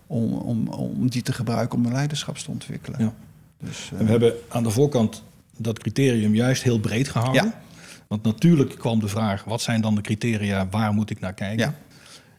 om, 0.08 0.34
om, 0.34 0.68
om 0.68 1.10
die 1.10 1.22
te 1.22 1.34
gebruiken 1.34 1.78
om 1.78 1.86
een 1.86 1.92
leiderschap 1.92 2.38
te 2.38 2.52
ontwikkelen. 2.52 3.00
Ja. 3.00 3.14
Dus, 3.60 3.92
we 3.98 4.04
hebben 4.04 4.34
aan 4.50 4.64
de 4.64 4.70
voorkant 4.70 5.24
dat 5.58 5.80
criterium 5.80 6.36
juist 6.36 6.64
heel 6.64 6.80
breed 6.80 7.10
gehouden. 7.10 7.44
Ja. 7.44 7.62
Want 8.08 8.24
natuurlijk 8.24 8.76
kwam 8.78 9.00
de 9.00 9.08
vraag, 9.08 9.44
wat 9.44 9.62
zijn 9.62 9.82
dan 9.82 9.96
de 9.96 10.02
criteria, 10.02 10.68
waar 10.70 10.94
moet 10.94 11.10
ik 11.10 11.20
naar 11.20 11.34
kijken? 11.34 11.66
Ja. 11.66 11.74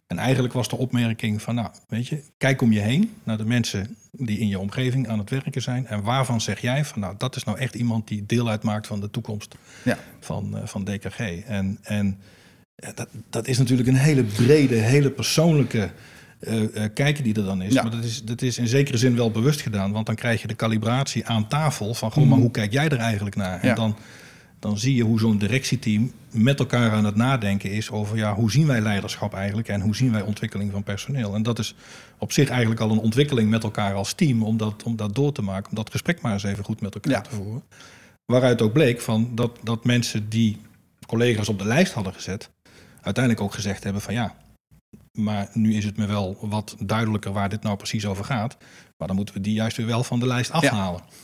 En 0.07 0.19
eigenlijk 0.19 0.54
was 0.54 0.69
de 0.69 0.76
opmerking 0.76 1.43
van, 1.43 1.54
nou, 1.54 1.69
weet 1.88 2.07
je, 2.07 2.23
kijk 2.38 2.62
om 2.62 2.73
je 2.73 2.81
heen 2.81 3.14
naar 3.23 3.37
de 3.37 3.45
mensen 3.45 3.97
die 4.16 4.38
in 4.38 4.49
je 4.49 4.59
omgeving 4.59 5.09
aan 5.09 5.18
het 5.18 5.30
werken 5.30 5.62
zijn. 5.62 5.87
En 5.87 6.02
waarvan 6.02 6.40
zeg 6.40 6.61
jij 6.61 6.85
van, 6.85 7.00
nou, 7.00 7.14
dat 7.18 7.37
is 7.37 7.44
nou 7.44 7.59
echt 7.59 7.75
iemand 7.75 8.09
die 8.09 8.26
deel 8.26 8.49
uitmaakt 8.49 8.87
van 8.87 9.00
de 9.00 9.11
toekomst 9.11 9.54
Ja. 9.85 9.99
van, 10.21 10.56
eh, 10.56 10.66
van 10.66 10.85
DKG. 10.85 11.18
En, 11.47 11.78
en 11.83 12.18
dat, 12.94 13.09
dat 13.30 13.47
is 13.47 13.59
natuurlijk 13.59 13.88
een 13.88 13.94
hele 13.97 14.25
brede, 14.25 14.75
hele 14.75 15.11
persoonlijke 15.11 15.90
eh 16.40 16.85
eh 16.85 16.90
kijken 16.94 17.25
die 17.25 17.35
er 17.35 17.44
dan 17.44 17.62
is. 17.62 17.73
Ja. 17.73 17.83
Maar 17.83 17.90
dat 17.90 18.04
is, 18.04 18.23
dat 18.25 18.42
is 18.42 18.59
in 18.59 18.66
zekere 18.66 18.97
zin 18.97 19.16
wel 19.16 19.30
bewust 19.30 19.61
gedaan. 19.61 19.92
Want 19.92 20.06
dan 20.06 20.14
krijg 20.14 20.40
je 20.42 20.47
de 20.49 20.56
calibratie 20.56 21.26
aan 21.26 21.49
tafel 21.49 21.94
van, 21.94 22.11
goh, 22.11 22.18
Mhm. 22.23 22.28
maar 22.28 22.38
hoe 22.38 22.50
kijk 22.50 22.73
jij 22.73 22.88
er 22.88 22.99
eigenlijk 22.99 23.37
naar? 23.37 23.61
En 23.61 23.68
Ja. 23.68 23.75
dan, 23.75 23.97
dan 24.64 24.78
zie 24.78 24.94
je 24.94 25.02
hoe 25.02 25.18
zo'n 25.18 25.38
directieteam 25.38 26.12
met 26.30 26.59
elkaar 26.59 26.90
aan 26.92 27.04
het 27.04 27.16
nadenken 27.16 27.71
is 27.71 27.90
over, 27.90 28.16
ja, 28.16 28.35
hoe 28.35 28.50
zien 28.50 28.66
wij 28.66 28.80
leiderschap 28.80 29.35
eigenlijk 29.35 29.68
en 29.68 29.80
hoe 29.80 29.97
zien 29.97 30.12
wij 30.12 30.21
ontwikkeling 30.23 30.71
van 30.73 30.83
personeel? 30.83 31.35
En 31.35 31.42
dat 31.42 31.59
is 31.59 31.75
op 32.18 32.33
zich 32.33 32.49
eigenlijk 32.49 32.80
al 32.80 32.90
een 32.90 32.99
ontwikkeling 32.99 33.50
met 33.50 33.62
elkaar 33.62 33.94
als 33.94 34.12
team 34.12 34.42
om 34.42 34.56
dat, 34.56 34.83
om 34.83 34.97
dat 34.97 35.14
door 35.14 35.33
te 35.33 35.42
maken, 35.42 35.71
om 35.71 35.76
dat 35.76 35.90
gesprek 35.90 36.21
maar 36.21 36.33
eens 36.33 36.42
even 36.42 36.64
goed 36.64 36.80
met 36.80 36.94
elkaar 36.94 37.12
Ja. 37.12 37.21
te 37.21 37.35
voeren. 37.35 37.62
Waaruit 38.26 38.62
ook 38.62 38.73
bleek 38.73 39.00
van 39.00 39.30
dat, 39.35 39.59
dat 39.62 39.85
mensen 39.85 40.28
die 40.28 40.61
collega's 41.06 41.49
op 41.49 41.59
de 41.59 41.66
lijst 41.66 41.92
hadden 41.92 42.14
gezet, 42.14 42.50
uiteindelijk 43.00 43.44
ook 43.44 43.54
gezegd 43.54 43.85
hebben 43.85 44.02
van 44.02 44.14
ja, 44.14 44.35
maar 45.12 45.49
nu 45.52 45.75
is 45.75 45.85
het 45.85 45.97
me 45.97 46.06
wel 46.06 46.37
wat 46.40 46.76
duidelijker 46.78 47.33
waar 47.33 47.49
dit 47.49 47.62
nou 47.62 47.76
precies 47.76 48.06
over 48.06 48.25
gaat. 48.25 48.56
Maar 48.97 49.06
dan 49.09 49.16
moeten 49.16 49.35
we 49.35 49.40
die 49.40 49.54
juist 49.54 49.76
weer 49.76 49.87
wel 49.87 50.04
van 50.04 50.21
de 50.21 50.26
lijst 50.26 50.50
afhalen. 50.50 51.00
Ja, 51.06 51.16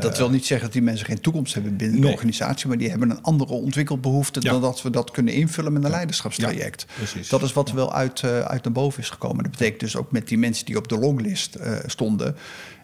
dat 0.00 0.18
wil 0.18 0.30
niet 0.30 0.46
zeggen 0.46 0.66
dat 0.66 0.72
die 0.74 0.82
mensen 0.82 1.06
geen 1.06 1.20
toekomst 1.20 1.54
hebben 1.54 1.76
binnen 1.76 2.00
de 2.00 2.08
organisatie, 2.08 2.68
maar 2.68 2.78
die 2.78 2.90
hebben 2.90 3.10
een 3.10 3.22
andere 3.22 3.52
ontwikkelbehoefte 3.52 4.40
Ja. 4.42 4.50
dan 4.50 4.60
dat 4.60 4.82
we 4.82 4.90
dat 4.90 5.10
kunnen 5.10 5.34
invullen 5.34 5.72
met 5.72 5.84
een 5.84 5.90
leiderschapstraject. 5.90 6.86
Precies. 6.96 7.28
Dat 7.28 7.42
is 7.42 7.52
wat 7.52 7.68
er 7.68 7.74
wel 7.74 7.92
uit, 7.94 8.22
eh, 8.22 8.40
uit 8.40 8.64
naar 8.64 8.72
boven 8.72 9.02
is 9.02 9.10
gekomen. 9.10 9.42
Dat 9.42 9.50
betekent 9.52 9.80
dus 9.80 9.96
ook 9.96 10.12
met 10.12 10.28
die 10.28 10.38
mensen 10.38 10.66
die 10.66 10.76
op 10.76 10.88
de 10.88 10.98
longlist 10.98 11.54
eh, 11.54 11.76
stonden, 11.86 12.36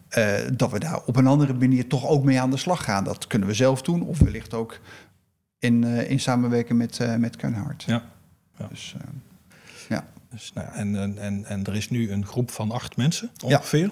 eh, 0.09 0.35
dat 0.53 0.71
we 0.71 0.79
daar 0.79 1.00
op 1.07 1.17
een 1.17 1.27
andere 1.27 1.55
manier 1.55 1.87
toch 1.89 2.07
ook 2.07 2.25
mee 2.25 2.41
aan 2.41 2.50
de 2.50 2.57
slag 2.57 2.85
gaan. 2.85 3.05
Dat 3.05 3.27
kunnen 3.27 3.49
we 3.49 3.55
zelf 3.55 3.83
doen, 3.83 4.03
of 4.03 4.19
wellicht 4.19 4.55
ook 4.55 4.79
in, 5.59 5.85
in 5.85 6.21
samenwerking 6.21 6.79
met, 6.79 6.99
met 7.19 7.37
Kernhard. 7.37 7.85
Ja. 7.87 8.03
Ja. 8.59 8.69
Dus, 8.69 8.95
eh, 8.99 9.99
Dus, 10.31 10.50
nou 10.55 10.67
ja, 10.67 10.75
en, 10.75 10.97
en, 10.97 11.19
en, 11.19 11.45
en 11.45 11.65
er 11.65 11.77
is 11.77 11.91
nu 11.91 12.11
een 12.11 12.27
groep 12.27 12.50
van 12.50 12.71
acht 12.71 12.97
mensen 12.97 13.31
ongeveer. 13.45 13.91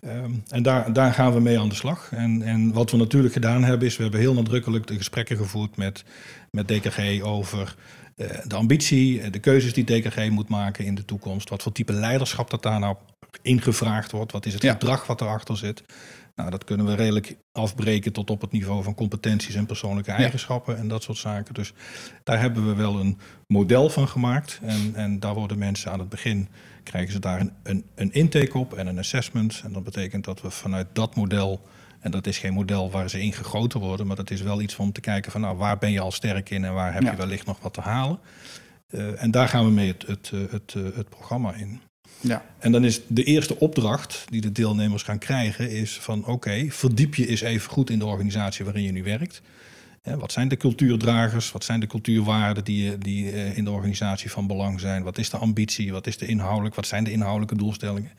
Ehm, 0.00 0.30
en 0.48 0.62
daar, 0.62 0.92
daar 0.92 1.12
gaan 1.12 1.32
we 1.32 1.40
mee 1.40 1.58
aan 1.58 1.68
de 1.68 1.74
slag. 1.74 2.08
En, 2.12 2.42
en 2.42 2.72
wat 2.72 2.90
we 2.90 2.96
natuurlijk 2.96 3.32
gedaan 3.32 3.64
hebben, 3.64 3.86
is 3.88 3.96
we 3.96 4.02
hebben 4.02 4.20
heel 4.20 4.34
nadrukkelijk 4.34 4.86
de 4.86 4.96
gesprekken 4.96 5.36
gevoerd 5.36 5.76
met, 5.76 6.04
met 6.50 6.68
DKG 6.68 7.22
over 7.22 7.74
eh, 8.16 8.26
de 8.46 8.54
ambitie, 8.54 9.20
eh, 9.20 9.32
de 9.32 9.38
keuzes 9.38 9.72
die 9.72 9.84
DKG 9.84 10.28
moet 10.30 10.48
maken 10.48 10.84
in 10.84 10.94
de 10.94 11.04
toekomst. 11.04 11.48
Wat 11.48 11.62
voor 11.62 11.72
type 11.72 11.92
leiderschap 11.92 12.50
dat 12.50 12.62
daar 12.62 12.80
nou 12.80 12.96
ingevraagd 13.42 14.10
wordt. 14.12 14.32
Wat 14.32 14.46
is 14.46 14.52
het 14.52 14.62
Ja. 14.62 14.72
gedrag 14.72 15.06
wat 15.06 15.20
erachter 15.20 15.56
zit. 15.56 15.82
Nou, 16.40 16.52
dat 16.52 16.64
kunnen 16.64 16.86
we 16.86 16.94
redelijk 16.94 17.36
afbreken 17.52 18.12
tot 18.12 18.30
op 18.30 18.40
het 18.40 18.52
niveau 18.52 18.82
van 18.82 18.94
competenties 18.94 19.54
en 19.54 19.66
persoonlijke 19.66 20.12
eigenschappen 20.12 20.78
en 20.78 20.88
dat 20.88 21.02
soort 21.02 21.18
zaken. 21.18 21.54
Dus 21.54 21.72
daar 22.24 22.40
hebben 22.40 22.66
we 22.66 22.74
wel 22.74 23.00
een 23.00 23.18
model 23.46 23.90
van 23.90 24.08
gemaakt. 24.08 24.60
En, 24.62 24.92
en 24.94 25.20
daar 25.20 25.34
worden 25.34 25.58
mensen 25.58 25.92
aan 25.92 25.98
het 25.98 26.08
begin, 26.08 26.48
krijgen 26.82 27.12
ze 27.12 27.18
daar 27.18 27.40
een, 27.40 27.52
een, 27.62 27.84
een 27.94 28.12
intake 28.12 28.58
op 28.58 28.74
en 28.74 28.86
een 28.86 28.98
assessment. 28.98 29.60
En 29.64 29.72
dat 29.72 29.84
betekent 29.84 30.24
dat 30.24 30.40
we 30.40 30.50
vanuit 30.50 30.86
dat 30.92 31.14
model, 31.14 31.60
en 32.00 32.10
dat 32.10 32.26
is 32.26 32.38
geen 32.38 32.52
model 32.54 32.90
waar 32.90 33.10
ze 33.10 33.22
in 33.22 33.32
gegoten 33.32 33.80
worden, 33.80 34.06
maar 34.06 34.16
dat 34.16 34.30
is 34.30 34.42
wel 34.42 34.60
iets 34.60 34.76
om 34.76 34.92
te 34.92 35.00
kijken 35.00 35.32
van 35.32 35.40
nou, 35.40 35.56
waar 35.56 35.78
ben 35.78 35.92
je 35.92 36.00
al 36.00 36.12
sterk 36.12 36.50
in 36.50 36.64
en 36.64 36.74
waar 36.74 36.92
heb 36.94 37.02
Ja. 37.02 37.10
je 37.10 37.16
wellicht 37.16 37.46
nog 37.46 37.60
wat 37.60 37.74
te 37.74 37.80
halen. 37.80 38.18
Eh, 38.88 39.22
en 39.22 39.30
daar 39.30 39.48
gaan 39.48 39.64
we 39.64 39.70
mee 39.70 39.88
het, 39.88 40.06
het, 40.06 40.30
eh, 40.34 40.40
het, 40.50 40.74
eh, 40.76 40.82
het 40.96 41.08
programma 41.08 41.54
in. 41.54 41.80
Ja. 42.20 42.44
En 42.58 42.72
dan 42.72 42.84
is 42.84 43.00
de 43.06 43.24
eerste 43.24 43.58
opdracht 43.58 44.24
die 44.28 44.40
de 44.40 44.52
deelnemers 44.52 45.02
gaan 45.02 45.18
krijgen, 45.18 45.70
is 45.70 45.98
van 46.00 46.26
oké, 46.26 46.66
verdiep 46.68 47.14
je 47.14 47.26
eens 47.26 47.40
even 47.40 47.70
goed 47.70 47.90
in 47.90 47.98
de 47.98 48.06
organisatie 48.06 48.64
waarin 48.64 48.82
je 48.82 48.92
nu 48.92 49.02
werkt. 49.02 49.42
wat 50.02 50.32
zijn 50.32 50.48
de 50.48 50.56
cultuurdragers? 50.56 51.52
Wat 51.52 51.64
zijn 51.64 51.80
de 51.80 51.86
cultuurwaarden 51.86 52.64
die, 52.64 52.98
die 52.98 53.30
eh, 53.30 53.56
in 53.56 53.64
de 53.64 53.70
organisatie 53.70 54.30
van 54.30 54.46
belang 54.46 54.80
zijn? 54.80 55.02
Wat 55.02 55.18
is 55.18 55.30
de 55.30 55.36
ambitie? 55.36 55.92
Wat 55.92 56.06
is 56.06 56.18
de 56.18 56.26
inhoudelijk? 56.26 56.74
Wat 56.74 56.86
zijn 56.86 57.04
de 57.04 57.12
inhoudelijke 57.12 57.56
doelstellingen? 57.56 58.10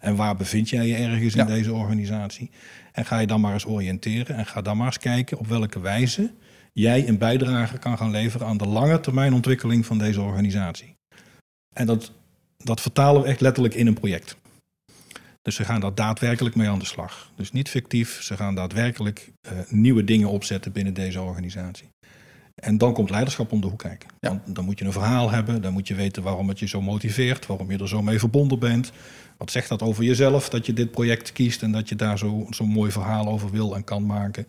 En 0.00 0.16
waar 0.16 0.36
bevind 0.36 0.68
jij 0.68 0.86
je 0.86 0.94
ergens 0.94 1.34
in 1.34 1.46
deze 1.46 1.72
organisatie? 1.72 2.50
En 2.92 3.04
ga 3.04 3.18
je 3.18 3.26
dan 3.26 3.40
maar 3.40 3.52
eens 3.52 3.66
oriënteren 3.66 4.36
en 4.36 4.46
ga 4.46 4.62
dan 4.62 4.76
maar 4.76 4.86
eens 4.86 4.98
kijken 4.98 5.38
op 5.38 5.46
welke 5.46 5.80
wijze 5.80 6.32
jij 6.72 7.08
een 7.08 7.18
bijdrage 7.18 7.78
kan 7.78 7.98
gaan 7.98 8.10
leveren 8.10 8.46
aan 8.46 8.56
de 8.56 8.66
lange 8.66 9.00
termijn 9.00 9.32
ontwikkeling 9.32 9.86
van 9.86 9.98
deze 9.98 10.20
organisatie. 10.20 10.96
En 11.72 11.86
dat, 11.86 12.12
dat 12.64 12.80
vertalen 12.80 13.22
we 13.22 13.28
echt 13.28 13.40
letterlijk 13.40 13.74
in 13.74 13.86
een 13.86 13.94
project. 13.94 14.36
Dus 15.42 15.54
ze 15.54 15.64
gaan 15.64 15.80
daar 15.80 15.94
daadwerkelijk 15.94 16.54
mee 16.54 16.68
aan 16.68 16.78
de 16.78 16.84
slag. 16.84 17.32
Dus 17.36 17.52
niet 17.52 17.68
fictief, 17.68 18.22
ze 18.22 18.36
gaan 18.36 18.54
daadwerkelijk 18.54 19.32
uh, 19.42 19.52
nieuwe 19.68 20.04
dingen 20.04 20.28
opzetten 20.28 20.72
binnen 20.72 20.94
deze 20.94 21.20
organisatie. 21.20 21.88
En 22.54 22.78
dan 22.78 22.92
komt 22.92 23.10
leiderschap 23.10 23.52
om 23.52 23.60
de 23.60 23.66
hoek 23.66 23.78
kijken. 23.78 24.08
Dan, 24.20 24.42
dan, 24.46 24.64
moet 24.64 24.78
je 24.78 24.84
een 24.84 24.92
verhaal 24.92 25.30
hebben, 25.30 25.62
dan 25.62 25.72
moet 25.72 25.88
je 25.88 25.94
weten 25.94 26.22
waarom 26.22 26.48
het 26.48 26.58
je 26.58 26.68
zo 26.68 26.80
motiveert, 26.80 27.46
waarom 27.46 27.70
je 27.70 27.78
er 27.78 27.88
zo 27.88 28.02
mee 28.02 28.18
verbonden 28.18 28.58
bent. 28.58 28.92
Wat 29.36 29.50
zegt 29.50 29.68
dat 29.68 29.82
over 29.82 30.04
jezelf 30.04 30.48
dat 30.48 30.66
je 30.66 30.72
dit 30.72 30.90
project 30.90 31.32
kiest 31.32 31.62
en 31.62 31.72
dat 31.72 31.88
je 31.88 31.96
daar 31.96 32.18
zo'n 32.18 32.46
zo 32.50 32.66
mooi 32.66 32.90
verhaal 32.90 33.28
over 33.28 33.50
wil 33.50 33.74
en 33.74 33.84
kan 33.84 34.06
maken? 34.06 34.46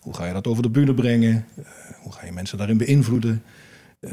Hoe 0.00 0.14
ga 0.14 0.26
je 0.26 0.32
dat 0.32 0.46
over 0.46 0.62
de 0.62 0.70
bühne 0.70 0.94
brengen? 0.94 1.46
Uh, 1.58 1.64
hoe 2.02 2.12
ga 2.12 2.26
je 2.26 2.32
mensen 2.32 2.58
daarin 2.58 2.76
beïnvloeden? 2.76 3.42
Uh, 4.00 4.12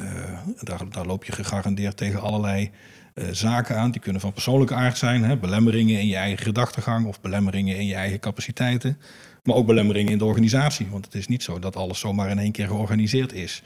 daar, 0.61 0.89
daar, 0.89 1.05
loop 1.05 1.23
je 1.23 1.31
gegarandeerd 1.31 1.97
tegen 1.97 2.21
allerlei 2.21 2.71
uh, 3.15 3.25
zaken 3.31 3.77
aan. 3.77 3.91
Die 3.91 4.01
kunnen 4.01 4.21
van 4.21 4.33
persoonlijke 4.33 4.73
aard 4.73 4.97
zijn. 4.97 5.23
Hè? 5.23 5.37
Belemmeringen 5.37 5.99
in 5.99 6.07
je 6.07 6.15
eigen 6.15 6.45
gedachtegang 6.45 7.05
of 7.05 7.21
belemmeringen 7.21 7.77
in 7.77 7.85
je 7.85 7.95
eigen 7.95 8.19
capaciteiten. 8.19 8.97
Maar 9.43 9.55
ook 9.55 9.65
belemmeringen 9.65 10.11
in 10.11 10.17
de 10.17 10.25
organisatie. 10.25 10.87
Want 10.89 11.05
het 11.05 11.15
is 11.15 11.27
niet 11.27 11.43
zo 11.43 11.59
dat 11.59 11.75
alles 11.75 11.99
zomaar 11.99 12.29
in 12.29 12.39
één 12.39 12.51
keer 12.51 12.67
georganiseerd 12.67 13.33
is. 13.33 13.63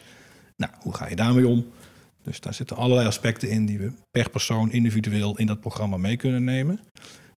Nou, 0.57 0.71
hoe 0.79 0.95
ga 0.95 1.09
je 1.09 1.15
daarmee 1.15 1.47
om? 1.47 1.65
Dus 2.23 2.39
daar 2.39 2.53
zitten 2.53 2.77
allerlei 2.77 3.07
aspecten 3.07 3.49
in 3.49 3.65
die 3.65 3.77
we 3.77 3.91
per 4.11 4.29
persoon 4.29 4.71
individueel 4.71 5.37
in 5.37 5.45
dat 5.45 5.59
programma 5.59 5.97
mee 5.97 6.17
kunnen 6.17 6.43
nemen. 6.43 6.79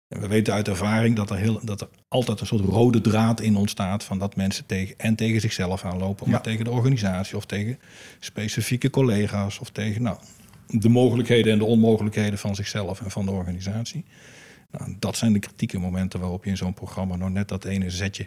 En 0.08 0.20
we 0.20 0.28
weten 0.28 0.54
uit 0.54 0.68
ervaring 0.68 1.16
dat 1.16 1.30
er, 1.30 1.38
heel, 1.38 1.60
dat 1.64 1.82
er 1.82 1.90
altijd 2.08 2.40
een 2.40 2.48
soort 2.48 2.66
rode 2.66 3.02
draad 3.02 3.42
in 3.42 3.56
ontstaat 3.56 4.04
van 4.04 4.20
dat 4.20 4.36
mensen 4.36 4.66
tegen, 4.66 4.98
en 4.98 5.16
tegen 5.16 5.42
zichzelf 5.42 5.86
aanlopen, 5.86 6.30
maar 6.30 6.42
tegen 6.42 6.66
de 6.66 6.72
organisatie 6.72 7.38
of 7.38 7.46
tegen 7.46 7.80
specifieke 8.20 8.90
collega's 8.90 9.60
of 9.60 9.70
tegen 9.70 10.02
nou, 10.02 10.18
de 10.68 10.90
mogelijkheden 10.90 11.54
en 11.54 11.60
de 11.60 11.66
onmogelijkheden 11.66 12.40
van 12.40 12.56
zichzelf 12.56 13.02
en 13.02 13.12
van 13.12 13.26
de 13.26 13.32
organisatie. 13.32 14.06
Nou, 14.72 14.96
dat 15.00 15.18
zijn 15.18 15.34
de 15.34 15.40
kritieke 15.40 15.80
momenten 15.80 16.20
waarop 16.20 16.44
je 16.44 16.50
in 16.50 16.58
zo'n 16.58 16.74
programma 16.74 17.16
nou 17.16 17.32
net 17.32 17.48
dat 17.48 17.66
ene 17.66 17.90
zetje 17.90 18.26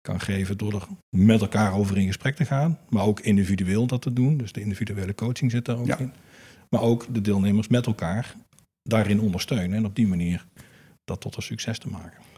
kan 0.00 0.20
geven 0.20 0.58
door 0.58 0.74
er 0.74 0.86
met 1.10 1.40
elkaar 1.40 1.74
over 1.74 1.98
in 1.98 2.06
gesprek 2.06 2.36
te 2.36 2.44
gaan, 2.44 2.78
maar 2.88 3.04
ook 3.04 3.20
individueel 3.20 3.86
dat 3.86 4.02
te 4.02 4.12
doen. 4.12 4.36
Dus 4.36 4.52
de 4.52 4.60
individuele 4.60 5.14
coaching 5.14 5.50
zit 5.50 5.64
daar 5.64 5.78
ook 5.78 5.98
in. 5.98 6.12
Maar 6.68 6.80
ook 6.80 7.06
de 7.14 7.20
deelnemers 7.20 7.68
met 7.68 7.86
elkaar 7.86 8.34
daarin 8.82 9.20
ondersteunen 9.20 9.76
en 9.76 9.84
op 9.84 9.96
die 9.96 10.06
manier 10.06 10.46
dat 11.04 11.20
tot 11.20 11.36
een 11.36 11.42
succes 11.42 11.78
te 11.78 11.88
maken. 11.88 12.31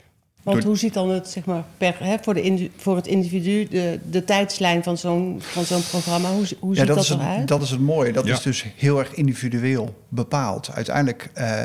Want 0.45 0.65
hoe 0.65 0.77
ziet 0.77 0.95
dan 0.95 1.11
het, 1.11 1.29
zeg 1.29 1.45
maar, 1.45 1.65
per, 1.79 1.97
hè, 1.99 2.17
voor, 2.21 2.35
de, 2.35 2.71
voor 2.77 2.97
het 2.97 3.07
individu 3.07 3.69
de, 3.69 4.01
de 4.11 4.25
tijdslijn 4.25 4.83
van 4.83 4.99
zo'n, 4.99 5.37
van 5.41 5.65
zo'n 5.65 5.83
programma? 5.91 6.31
Hoe, 6.31 6.47
hoe 6.59 6.77
ziet 6.77 6.87
dat, 6.87 6.97
dat 6.97 7.11
eruit? 7.11 7.49
Dat 7.49 7.63
is 7.63 7.71
het 7.71 7.81
mooie. 7.81 8.13
Dat 8.13 8.27
is 8.27 8.43
dus 8.43 8.67
heel 8.77 8.99
erg 8.99 9.15
individueel 9.15 10.05
bepaald. 10.09 10.71
Uiteindelijk 10.71 11.31
uh, 11.39 11.63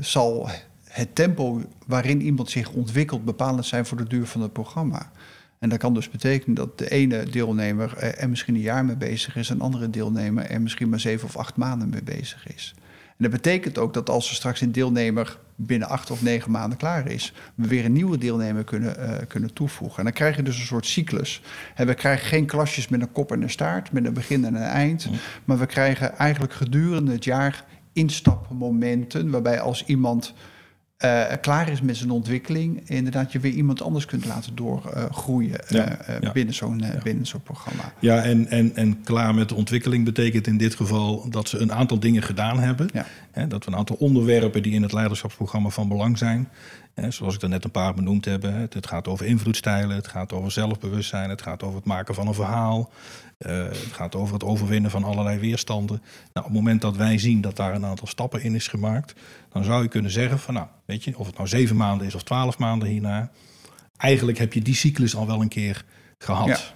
zal 0.00 0.48
het 0.84 1.14
tempo 1.14 1.62
waarin 1.86 2.22
iemand 2.22 2.50
zich 2.50 2.70
ontwikkelt 2.70 3.24
bepalend 3.24 3.66
zijn 3.66 3.86
voor 3.86 3.98
de 3.98 4.06
duur 4.06 4.26
van 4.26 4.40
het 4.40 4.52
programma. 4.52 5.10
En 5.58 5.68
dat 5.68 5.78
kan 5.78 5.94
dus 5.94 6.10
betekenen 6.10 6.54
dat 6.54 6.78
de 6.78 6.90
ene 6.90 7.24
deelnemer 7.24 7.96
er 7.98 8.28
misschien 8.28 8.54
een 8.54 8.60
jaar 8.60 8.84
mee 8.84 8.96
bezig 8.96 9.36
is, 9.36 9.48
een 9.48 9.60
andere 9.60 9.90
deelnemer 9.90 10.50
er 10.50 10.60
misschien 10.60 10.88
maar 10.88 11.00
zeven 11.00 11.28
of 11.28 11.36
acht 11.36 11.56
maanden 11.56 11.88
mee 11.88 12.02
bezig 12.02 12.46
is. 12.54 12.74
En 13.20 13.30
dat 13.30 13.40
betekent 13.42 13.78
ook 13.78 13.94
dat 13.94 14.10
als 14.10 14.28
er 14.28 14.34
straks 14.34 14.60
een 14.60 14.72
deelnemer 14.72 15.38
binnen 15.56 15.88
acht 15.88 16.10
of 16.10 16.22
negen 16.22 16.50
maanden 16.50 16.78
klaar 16.78 17.06
is, 17.06 17.32
we 17.54 17.68
weer 17.68 17.84
een 17.84 17.92
nieuwe 17.92 18.18
deelnemer 18.18 18.64
kunnen, 18.64 18.96
uh, 18.98 19.16
kunnen 19.28 19.52
toevoegen. 19.52 19.98
En 19.98 20.04
dan 20.04 20.12
krijg 20.12 20.36
je 20.36 20.42
dus 20.42 20.58
een 20.58 20.66
soort 20.66 20.86
cyclus. 20.86 21.42
En 21.74 21.86
we 21.86 21.94
krijgen 21.94 22.26
geen 22.26 22.46
klasjes 22.46 22.88
met 22.88 23.00
een 23.00 23.12
kop 23.12 23.32
en 23.32 23.42
een 23.42 23.50
staart, 23.50 23.92
met 23.92 24.04
een 24.04 24.12
begin 24.12 24.44
en 24.44 24.54
een 24.54 24.62
eind. 24.62 25.08
Maar 25.44 25.58
we 25.58 25.66
krijgen 25.66 26.16
eigenlijk 26.16 26.52
gedurende 26.52 27.12
het 27.12 27.24
jaar 27.24 27.64
instapmomenten 27.92 29.30
waarbij 29.30 29.60
als 29.60 29.84
iemand 29.84 30.34
uh, 31.04 31.24
klaar 31.40 31.68
is 31.68 31.80
met 31.80 31.96
zijn 31.96 32.10
ontwikkeling, 32.10 32.88
inderdaad 32.88 33.32
je 33.32 33.40
weer 33.40 33.52
iemand 33.52 33.82
anders 33.82 34.04
kunt 34.04 34.24
laten 34.24 34.54
doorgroeien 34.54 35.60
uh, 35.72 35.86
uh, 36.22 36.32
binnen 36.32 36.54
zo'n 36.54 36.84
binnen 37.02 37.26
zo'n 37.26 37.42
programma. 37.42 37.92
Ja, 37.98 38.22
en, 38.22 38.48
en, 38.48 38.76
en 38.76 39.02
klaar 39.02 39.34
met 39.34 39.48
de 39.48 39.54
ontwikkeling 39.54 40.04
betekent 40.04 40.46
in 40.46 40.56
dit 40.56 40.74
geval 40.74 41.30
dat 41.30 41.48
ze 41.48 41.58
een 41.58 41.72
aantal 41.72 41.98
dingen 41.98 42.22
gedaan 42.22 42.58
hebben. 42.58 42.90
Hè, 43.30 43.46
dat 43.46 43.64
we 43.64 43.70
een 43.70 43.78
aantal 43.78 43.96
onderwerpen 43.96 44.62
die 44.62 44.72
in 44.72 44.82
het 44.82 44.92
leiderschapsprogramma 44.92 45.68
van 45.68 45.88
belang 45.88 46.18
zijn, 46.18 46.48
zoals 46.94 47.34
ik 47.34 47.42
er 47.42 47.48
net 47.48 47.64
een 47.64 47.70
paar 47.70 47.94
benoemd 47.94 48.24
heb. 48.24 48.42
Het, 48.42 48.74
het 48.74 48.86
gaat 48.86 49.08
over 49.08 49.26
invloedstijlen, 49.26 49.96
het 49.96 50.08
gaat 50.08 50.32
over 50.32 50.50
zelfbewustzijn, 50.50 51.30
het 51.30 51.42
gaat 51.42 51.62
over 51.62 51.76
het 51.76 51.84
maken 51.84 52.14
van 52.14 52.26
een 52.26 52.34
verhaal. 52.34 52.90
Uh, 53.46 53.64
het 53.64 53.92
gaat 53.92 54.14
over 54.14 54.34
het 54.34 54.44
overwinnen 54.44 54.90
van 54.90 55.04
allerlei 55.04 55.38
weerstanden. 55.38 56.02
Nou, 56.32 56.46
op 56.46 56.52
het 56.52 56.52
moment 56.52 56.80
dat 56.80 56.96
wij 56.96 57.18
zien 57.18 57.40
dat 57.40 57.56
daar 57.56 57.74
een 57.74 57.84
aantal 57.84 58.06
stappen 58.06 58.42
in 58.42 58.54
is 58.54 58.68
gemaakt, 58.68 59.14
dan 59.52 59.64
zou 59.64 59.82
je 59.82 59.88
kunnen 59.88 60.10
zeggen 60.10 60.38
van 60.38 60.54
nou, 60.54 60.66
weet 60.84 61.04
je, 61.04 61.18
of 61.18 61.26
het 61.26 61.36
nou 61.36 61.48
zeven 61.48 61.76
maanden 61.76 62.06
is 62.06 62.14
of 62.14 62.22
twaalf 62.22 62.58
maanden 62.58 62.88
hierna, 62.88 63.30
eigenlijk 63.96 64.38
heb 64.38 64.52
je 64.52 64.62
die 64.62 64.74
cyclus 64.74 65.16
al 65.16 65.26
wel 65.26 65.40
een 65.40 65.48
keer 65.48 65.84
gehad. 66.18 66.74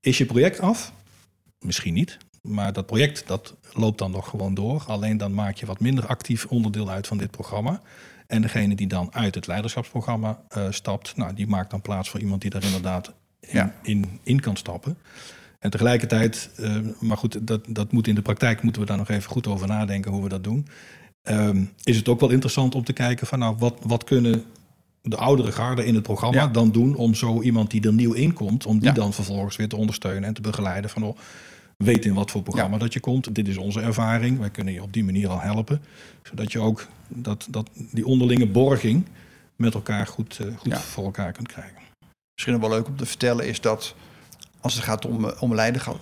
Is 0.00 0.18
je 0.18 0.26
project 0.26 0.60
af? 0.60 0.92
Misschien 1.58 1.94
niet. 1.94 2.18
Maar 2.42 2.72
dat 2.72 2.86
project 2.86 3.26
dat 3.26 3.54
loopt 3.72 3.98
dan 3.98 4.10
nog 4.10 4.28
gewoon 4.28 4.54
door. 4.54 4.84
Alleen 4.86 5.16
dan 5.16 5.34
maak 5.34 5.56
je 5.56 5.66
wat 5.66 5.80
minder 5.80 6.06
actief 6.06 6.46
onderdeel 6.46 6.90
uit 6.90 7.06
van 7.06 7.18
dit 7.18 7.30
programma. 7.30 7.80
En 8.26 8.42
degene 8.42 8.74
die 8.74 8.86
dan 8.86 9.08
uit 9.12 9.34
het 9.34 9.46
leiderschapsprogramma 9.46 10.40
uh, 10.56 10.66
stapt, 10.70 11.16
nou, 11.16 11.34
die 11.34 11.46
maakt 11.46 11.70
dan 11.70 11.80
plaats 11.80 12.10
voor 12.10 12.20
iemand 12.20 12.40
die 12.40 12.50
daar 12.50 12.64
inderdaad 12.64 13.12
in, 13.40 13.72
in, 13.82 14.20
in 14.22 14.40
kan 14.40 14.56
stappen. 14.56 14.96
En 15.58 15.70
tegelijkertijd, 15.70 16.50
uh, 16.60 16.76
maar 17.00 17.16
goed, 17.16 17.46
dat, 17.46 17.64
dat 17.68 17.92
moet 17.92 18.06
in 18.06 18.14
de 18.14 18.22
praktijk, 18.22 18.62
moeten 18.62 18.82
we 18.82 18.88
daar 18.88 18.96
nog 18.96 19.08
even 19.08 19.30
goed 19.30 19.46
over 19.46 19.66
nadenken 19.66 20.10
hoe 20.10 20.22
we 20.22 20.28
dat 20.28 20.44
doen. 20.44 20.66
Um, 21.22 21.72
is 21.84 21.96
het 21.96 22.08
ook 22.08 22.20
wel 22.20 22.30
interessant 22.30 22.74
om 22.74 22.84
te 22.84 22.92
kijken 22.92 23.26
van 23.26 23.38
nou, 23.38 23.56
wat, 23.58 23.74
wat 23.82 24.04
kunnen 24.04 24.44
de 25.02 25.16
oudere 25.16 25.52
garde 25.52 25.84
in 25.84 25.94
het 25.94 26.02
programma 26.02 26.40
ja. 26.40 26.46
dan 26.46 26.70
doen 26.70 26.94
om 26.94 27.14
zo 27.14 27.42
iemand 27.42 27.70
die 27.70 27.86
er 27.86 27.92
nieuw 27.92 28.12
in 28.12 28.32
komt, 28.32 28.66
om 28.66 28.78
die 28.78 28.88
ja. 28.88 28.94
dan 28.94 29.12
vervolgens 29.12 29.56
weer 29.56 29.68
te 29.68 29.76
ondersteunen 29.76 30.24
en 30.24 30.34
te 30.34 30.40
begeleiden 30.40 30.90
van 30.90 31.02
oh, 31.02 31.18
weet 31.76 32.04
in 32.04 32.14
wat 32.14 32.30
voor 32.30 32.42
programma 32.42 32.74
ja. 32.74 32.82
dat 32.82 32.92
je 32.92 33.00
komt. 33.00 33.34
Dit 33.34 33.48
is 33.48 33.56
onze 33.56 33.80
ervaring. 33.80 34.38
Wij 34.38 34.50
kunnen 34.50 34.74
je 34.74 34.82
op 34.82 34.92
die 34.92 35.04
manier 35.04 35.28
al 35.28 35.40
helpen. 35.40 35.80
Zodat 36.22 36.52
je 36.52 36.58
ook 36.58 36.86
dat, 37.08 37.46
dat, 37.50 37.70
die 37.74 38.06
onderlinge 38.06 38.46
borging 38.46 39.04
met 39.56 39.74
elkaar 39.74 40.06
goed, 40.06 40.38
uh, 40.42 40.56
goed 40.56 40.78
voor 40.78 41.04
elkaar 41.04 41.32
kunt 41.32 41.48
krijgen. 41.48 41.82
Misschien 42.34 42.60
wel 42.60 42.68
leuk 42.68 42.86
om 42.86 42.96
te 42.96 43.06
vertellen 43.06 43.46
is 43.46 43.60
dat 43.60 43.94
als 44.60 44.74
het 44.74 44.84
gaat 44.84 45.06
om, 45.06 45.32
om 45.40 45.54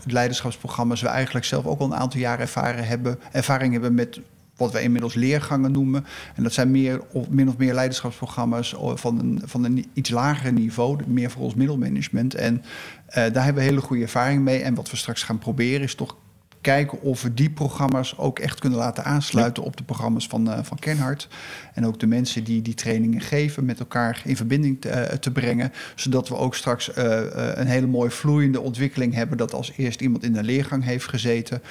leiderschapsprogramma's, 0.07 1.01
we 1.01 1.09
eigenlijk 1.09 1.45
zelf 1.45 1.67
ook 1.67 1.81
al 1.81 1.87
een 1.87 1.95
aantal 1.95 2.21
jaren 2.21 2.41
ervaren 2.41 2.87
hebben, 2.87 3.19
ervaring 3.33 3.73
hebben 3.73 3.95
met 3.95 4.21
wat 4.63 4.73
wij 4.73 4.83
inmiddels 4.83 5.15
leergangen 5.15 5.73
noemen. 5.73 6.05
En 6.35 6.43
dat 6.43 6.53
zijn 6.53 6.71
meer 6.71 7.01
of 7.13 7.29
min 7.29 7.49
of 7.49 7.57
meer 7.57 7.75
leiderschapsprogramma's 7.75 8.75
van 8.95 9.19
een, 9.19 9.41
van 9.45 9.65
een 9.65 9.87
iets 9.93 10.11
lager 10.11 10.53
niveau, 10.53 10.99
meer 11.07 11.31
voor 11.31 11.43
ons 11.43 11.55
middelmanagement. 11.55 12.35
En 12.35 12.55
uh, 12.55 13.15
daar 13.15 13.45
hebben 13.45 13.63
we 13.63 13.69
hele 13.69 13.81
goede 13.81 14.03
ervaring 14.03 14.43
mee. 14.43 14.63
En 14.63 14.75
wat 14.75 14.91
we 14.91 14.97
straks 14.97 15.23
gaan 15.23 15.39
proberen 15.39 15.83
is 15.83 15.95
toch 15.95 16.17
kijken 16.63 17.01
of 17.01 17.23
we 17.23 17.35
die 17.35 17.51
programma's 17.51 18.19
ook 18.19 18.39
echt 18.39 18.59
kunnen 18.59 18.79
laten 18.79 19.05
aansluiten 19.05 19.63
op 19.63 19.77
de 19.77 19.83
programma's 19.83 20.27
van, 20.27 20.49
uh, 20.49 20.59
van 20.63 20.79
Kenhard. 20.79 21.29
En 21.75 21.87
ook 21.87 22.01
de 22.01 22.07
mensen 22.07 22.45
die 22.45 22.63
die 22.63 22.75
trainingen 22.75 23.21
geven 23.21 23.65
met 23.65 23.79
elkaar 23.79 24.23
in 24.25 24.37
verbinding 24.37 24.81
te, 24.81 25.17
te 25.21 25.31
brengen. 25.31 25.73
Zodat 25.95 26.29
we 26.29 26.37
ook 26.37 26.55
straks 26.55 26.89
uh, 26.89 27.21
een 27.55 27.67
hele 27.67 27.87
mooie 27.87 28.11
vloeiende 28.11 28.61
ontwikkeling 28.61 29.15
hebben. 29.15 29.39
Dat 29.39 29.55
als 29.55 29.73
eerst 29.77 30.01
iemand 30.01 30.25
in 30.25 30.33
de 30.33 30.43
leergang 30.43 30.85
heeft 30.85 31.09
gezeten, 31.09 31.63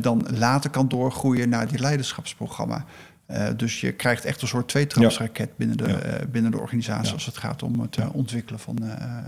dan 0.00 0.26
later 0.34 0.70
kan 0.70 0.88
doorgroeien 0.88 1.48
naar 1.48 1.68
die 1.68 1.78
leiderschapsprogramma. 1.78 2.84
Uh, 3.30 3.46
dus 3.56 3.80
je 3.80 3.92
krijgt 3.92 4.24
echt 4.24 4.42
een 4.42 4.48
soort 4.48 4.68
tweetrapsraket 4.68 5.56
binnen, 5.56 5.76
de, 5.76 5.88
ja. 5.88 6.06
uh, 6.06 6.26
binnen 6.30 6.50
de 6.50 6.58
organisatie 6.58 7.06
ja. 7.06 7.12
als 7.12 7.26
het 7.26 7.36
gaat 7.36 7.62
om 7.62 7.80
het 7.80 7.96
uh, 7.96 8.14
ontwikkelen 8.14 8.60
van, 8.60 8.78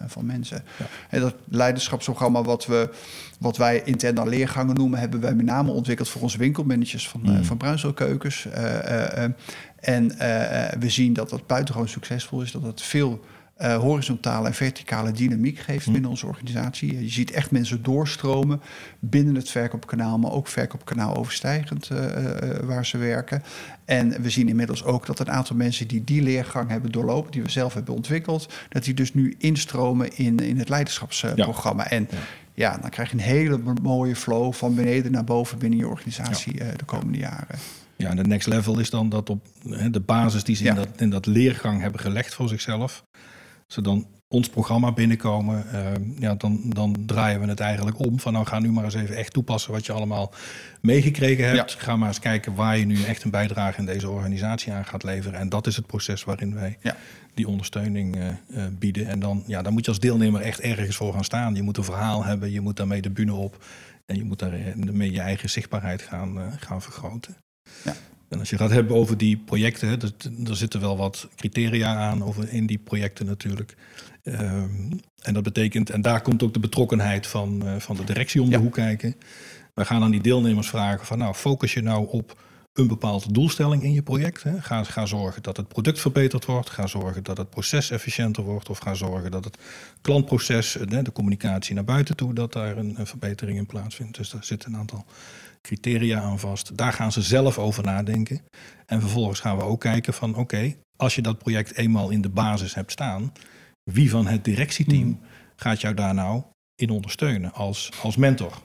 van 0.07 0.27
mensen. 0.27 0.65
En 1.09 1.21
dat 1.21 1.35
leiderschapsprogramma 1.49 2.43
wat, 2.43 2.67
we, 2.67 2.91
wat 3.39 3.57
wij 3.57 3.83
interne 3.85 4.29
leergangen 4.29 4.75
noemen, 4.75 4.99
hebben 4.99 5.21
wij 5.21 5.35
met 5.35 5.47
name 5.47 5.71
ontwikkeld 5.71 6.09
voor 6.09 6.23
onze 6.23 6.39
winkelmanagers 6.39 7.09
van, 7.09 7.21
mm. 7.25 7.45
van 7.45 7.57
Bruinselkeukens. 7.57 8.47
en 9.81 10.09
we 10.79 10.91
zien 10.91 11.13
dat 11.13 11.31
dat 11.31 11.47
buitengewoon 11.47 11.89
succesvol 11.89 12.43
is, 12.43 12.53
dat 12.53 12.63
het 12.63 12.83
veel 12.83 13.21
uh, 13.63 13.77
horizontale 13.77 14.47
en 14.47 14.55
verticale 14.55 15.13
dynamiek 15.13 15.59
geeft 15.59 15.85
hm. 15.85 15.93
binnen 15.93 16.11
onze 16.11 16.27
organisatie. 16.27 17.03
Je 17.03 17.09
ziet 17.09 17.31
echt 17.31 17.51
mensen 17.51 17.83
doorstromen 17.83 18.61
binnen 18.99 19.35
het 19.35 19.51
verkoopkanaal, 19.51 20.19
maar 20.19 20.33
ook 20.33 20.49
verkoopkanaal 20.49 21.17
overstijgend 21.17 21.91
uh, 21.93 21.99
uh, 21.99 22.57
waar 22.63 22.87
ze 22.87 22.99
werken. 22.99 23.43
En 23.85 24.23
we 24.23 24.31
zien 24.31 24.49
inmiddels 24.49 24.85
ook 24.85 25.07
dat 25.07 25.19
een 25.19 25.31
aantal 25.31 25.57
mensen 25.57 25.89
die 25.89 26.05
die 26.05 26.23
leergang 26.23 26.71
hebben 26.71 26.93
doorlopen, 26.93 27.31
die 27.33 27.43
we 27.43 27.51
zelf 27.51 27.75
hebben 27.75 27.95
ontwikkeld, 27.95 28.53
dat 28.69 28.85
die 28.85 28.95
dus 28.95 29.15
nu 29.15 29.35
instromen 29.39 30.17
in, 30.17 30.39
in 30.39 30.59
het 30.59 30.69
leiderschapsprogramma. 30.69 31.83
Ja. 31.83 31.91
En 31.91 32.09
ja 32.11 32.19
ja, 32.55 32.79
dan 32.81 32.91
krijg 32.91 33.11
je 33.11 33.17
een 33.17 33.23
hele 33.23 33.61
mooie 33.83 34.17
flow 34.17 34.53
van 34.53 34.75
beneden 34.75 35.13
naar 35.13 35.25
boven 35.25 35.59
binnen 35.59 35.79
je 35.79 35.89
organisatie 35.89 36.55
de 36.55 36.85
komende 36.85 37.19
jaren. 37.19 37.59
Ja, 37.97 38.11
en 38.11 38.17
de 38.17 38.23
next 38.23 38.47
level 38.47 38.79
is 38.79 38.91
dan 38.91 39.09
dat 39.09 39.31
op 39.31 39.47
de 39.91 40.01
basis 40.01 40.45
die 40.45 40.57
ze 40.57 40.65
in, 40.65 40.75
dat, 40.75 40.89
in 40.97 41.11
dat 41.11 41.27
leergang 41.27 41.81
hebben 41.81 42.01
gelegd 42.01 42.35
voor 42.35 42.49
zichzelf, 42.49 43.05
ze 43.73 43.81
dan 43.81 44.07
ons 44.29 44.49
programma 44.49 44.93
binnenkomen, 44.93 45.65
uh, 45.73 46.19
ja, 46.19 46.35
dan, 46.35 46.61
dan 46.67 46.97
draaien 47.07 47.41
we 47.41 47.47
het 47.47 47.61
eigenlijk 47.61 47.99
om. 47.99 48.21
Van 48.21 48.33
nou, 48.33 48.47
ga 48.47 48.59
nu 48.59 48.71
maar 48.71 48.85
eens 48.85 48.95
even 48.95 49.17
echt 49.17 49.33
toepassen 49.33 49.73
wat 49.73 49.87
je 49.87 49.93
allemaal 49.93 50.33
meegekregen 50.81 51.49
hebt. 51.49 51.75
Ga 51.75 51.97
maar 51.97 52.09
eens 52.09 52.19
kijken 52.19 52.55
waar 52.55 52.79
je 52.79 52.85
nu 52.85 53.03
echt 53.03 53.23
een 53.23 53.31
bijdrage 53.31 53.79
in 53.79 53.87
deze 53.87 54.11
organisatie 54.11 54.73
aan 54.73 54.85
gaat 54.85 55.03
leveren. 55.03 55.39
En 55.39 55.49
dat 55.49 55.67
is 55.67 55.77
het 55.77 55.87
proces 55.87 56.25
waarin 56.25 56.55
wij 56.55 56.79
ja. 56.81 56.97
die 57.35 57.49
ondersteuning 57.49 58.17
uh, 58.17 58.27
uh, 58.49 58.65
bieden. 58.79 59.07
En 59.07 59.21
dan, 59.21 59.43
ja, 59.47 59.63
dan 59.63 59.73
moet 59.73 59.85
je 59.85 59.91
als 59.91 60.01
deelnemer 60.01 60.41
echt 60.41 60.61
ergens 60.61 60.97
voor 60.97 61.13
gaan 61.13 61.25
staan. 61.25 61.55
Je 61.55 61.63
moet 61.63 61.77
een 61.77 61.85
verhaal 61.85 62.25
hebben, 62.25 62.53
je 62.53 62.61
moet 62.61 62.77
daarmee 62.77 63.03
de 63.03 63.11
bühne 63.11 63.35
op. 63.35 63.65
En 64.07 64.17
je 64.17 64.25
moet 64.25 64.39
daarmee 64.39 65.13
je 65.13 65.21
eigen 65.21 65.51
zichtbaarheid 65.51 66.03
gaan, 66.03 66.53
gaan 66.59 66.83
vergroten. 66.83 67.37
Ja. 67.85 67.95
En 68.31 68.39
als 68.39 68.51
je 68.51 68.57
gaat 68.57 68.71
hebben 68.71 68.97
over 68.97 69.17
die 69.19 69.37
projecten, 69.37 70.01
er 70.47 70.57
zitten 70.57 70.81
wel 70.81 70.97
wat 70.97 71.29
criteria 71.37 71.95
aan 71.95 72.25
over 72.25 72.53
in 72.53 72.67
die 72.67 72.79
projecten 72.79 73.27
natuurlijk. 73.27 73.77
Um, 74.25 75.01
en 75.23 75.35
dat 75.35 75.43
betekent, 75.43 75.91
en 75.91 76.03
daar 76.03 76.23
komt 76.23 76.43
ook 76.43 76.53
de 76.53 76.61
betrokkenheid 76.61 77.27
van, 77.27 77.63
uh, 77.65 77.77
van 77.77 77.97
de 77.97 78.05
directie 78.05 78.43
om 78.43 78.51
de 78.51 78.57
hoek 78.57 78.73
kijken. 78.73 79.15
We 79.75 79.85
gaan 79.85 80.03
aan 80.03 80.11
die 80.11 80.21
deelnemers 80.21 80.69
vragen 80.69 81.07
van 81.07 81.19
nou, 81.19 81.35
focus 81.35 81.75
je 81.75 81.83
nou 81.83 82.09
op 82.09 82.39
een 82.73 82.87
bepaalde 82.87 83.33
doelstelling 83.33 83.83
in 83.83 83.93
je 83.93 84.03
project. 84.03 84.43
Hè. 84.43 84.61
Ga, 84.63 84.85
ga 84.85 85.07
zorgen 85.07 85.43
dat 85.43 85.57
het 85.57 85.69
product 85.69 86.01
verbeterd 86.01 86.45
wordt. 86.45 86.71
Ga 86.71 86.87
zorgen 86.87 87.23
dat 87.23 87.37
het 87.37 87.51
proces 87.51 87.91
efficiënter 87.91 88.43
wordt. 88.43 88.69
Of 88.69 88.79
ga 88.79 88.95
zorgen 88.95 89.31
dat 89.31 89.45
het 89.45 89.59
klantproces, 90.01 90.77
de, 90.89 91.03
de 91.03 91.13
communicatie 91.13 91.75
naar 91.75 91.85
buiten 91.85 92.17
toe, 92.17 92.35
dat 92.35 92.53
daar 92.53 92.77
een, 92.77 92.95
een 92.99 93.07
verbetering 93.07 93.59
in 93.59 93.67
plaatsvindt. 93.67 94.17
Dus 94.17 94.31
daar 94.31 94.45
zitten 94.45 94.73
een 94.73 94.79
aantal 94.79 95.05
criteria 95.61 96.21
aan 96.21 96.39
vast. 96.39 96.77
Daar 96.77 96.93
gaan 96.93 97.13
ze 97.13 97.23
zelf 97.23 97.59
over 97.59 97.85
nadenken. 97.85 98.43
En 98.87 99.01
vervolgens 99.01 99.41
gaan 99.41 99.57
we 99.57 99.63
ook 99.63 99.81
kijken 99.81 100.15
van 100.15 100.35
oké, 100.35 100.75
als 100.97 101.15
je 101.15 101.23
dat 101.23 101.39
project 101.39 101.77
eenmaal 101.77 102.11
in 102.11 102.21
de 102.21 102.29
basis 102.29 102.75
hebt 102.75 102.93
staan, 102.93 103.33
wie 103.91 104.11
van 104.11 104.27
het 104.27 104.45
directieteam 104.45 105.03
hmm. 105.03 105.21
gaat 105.57 105.81
jou 105.81 105.95
daar 105.95 106.15
nou 106.15 106.43
in 106.75 106.91
ondersteunen 106.91 107.53
als, 107.53 107.91
als 108.03 108.17
mentor? 108.17 108.63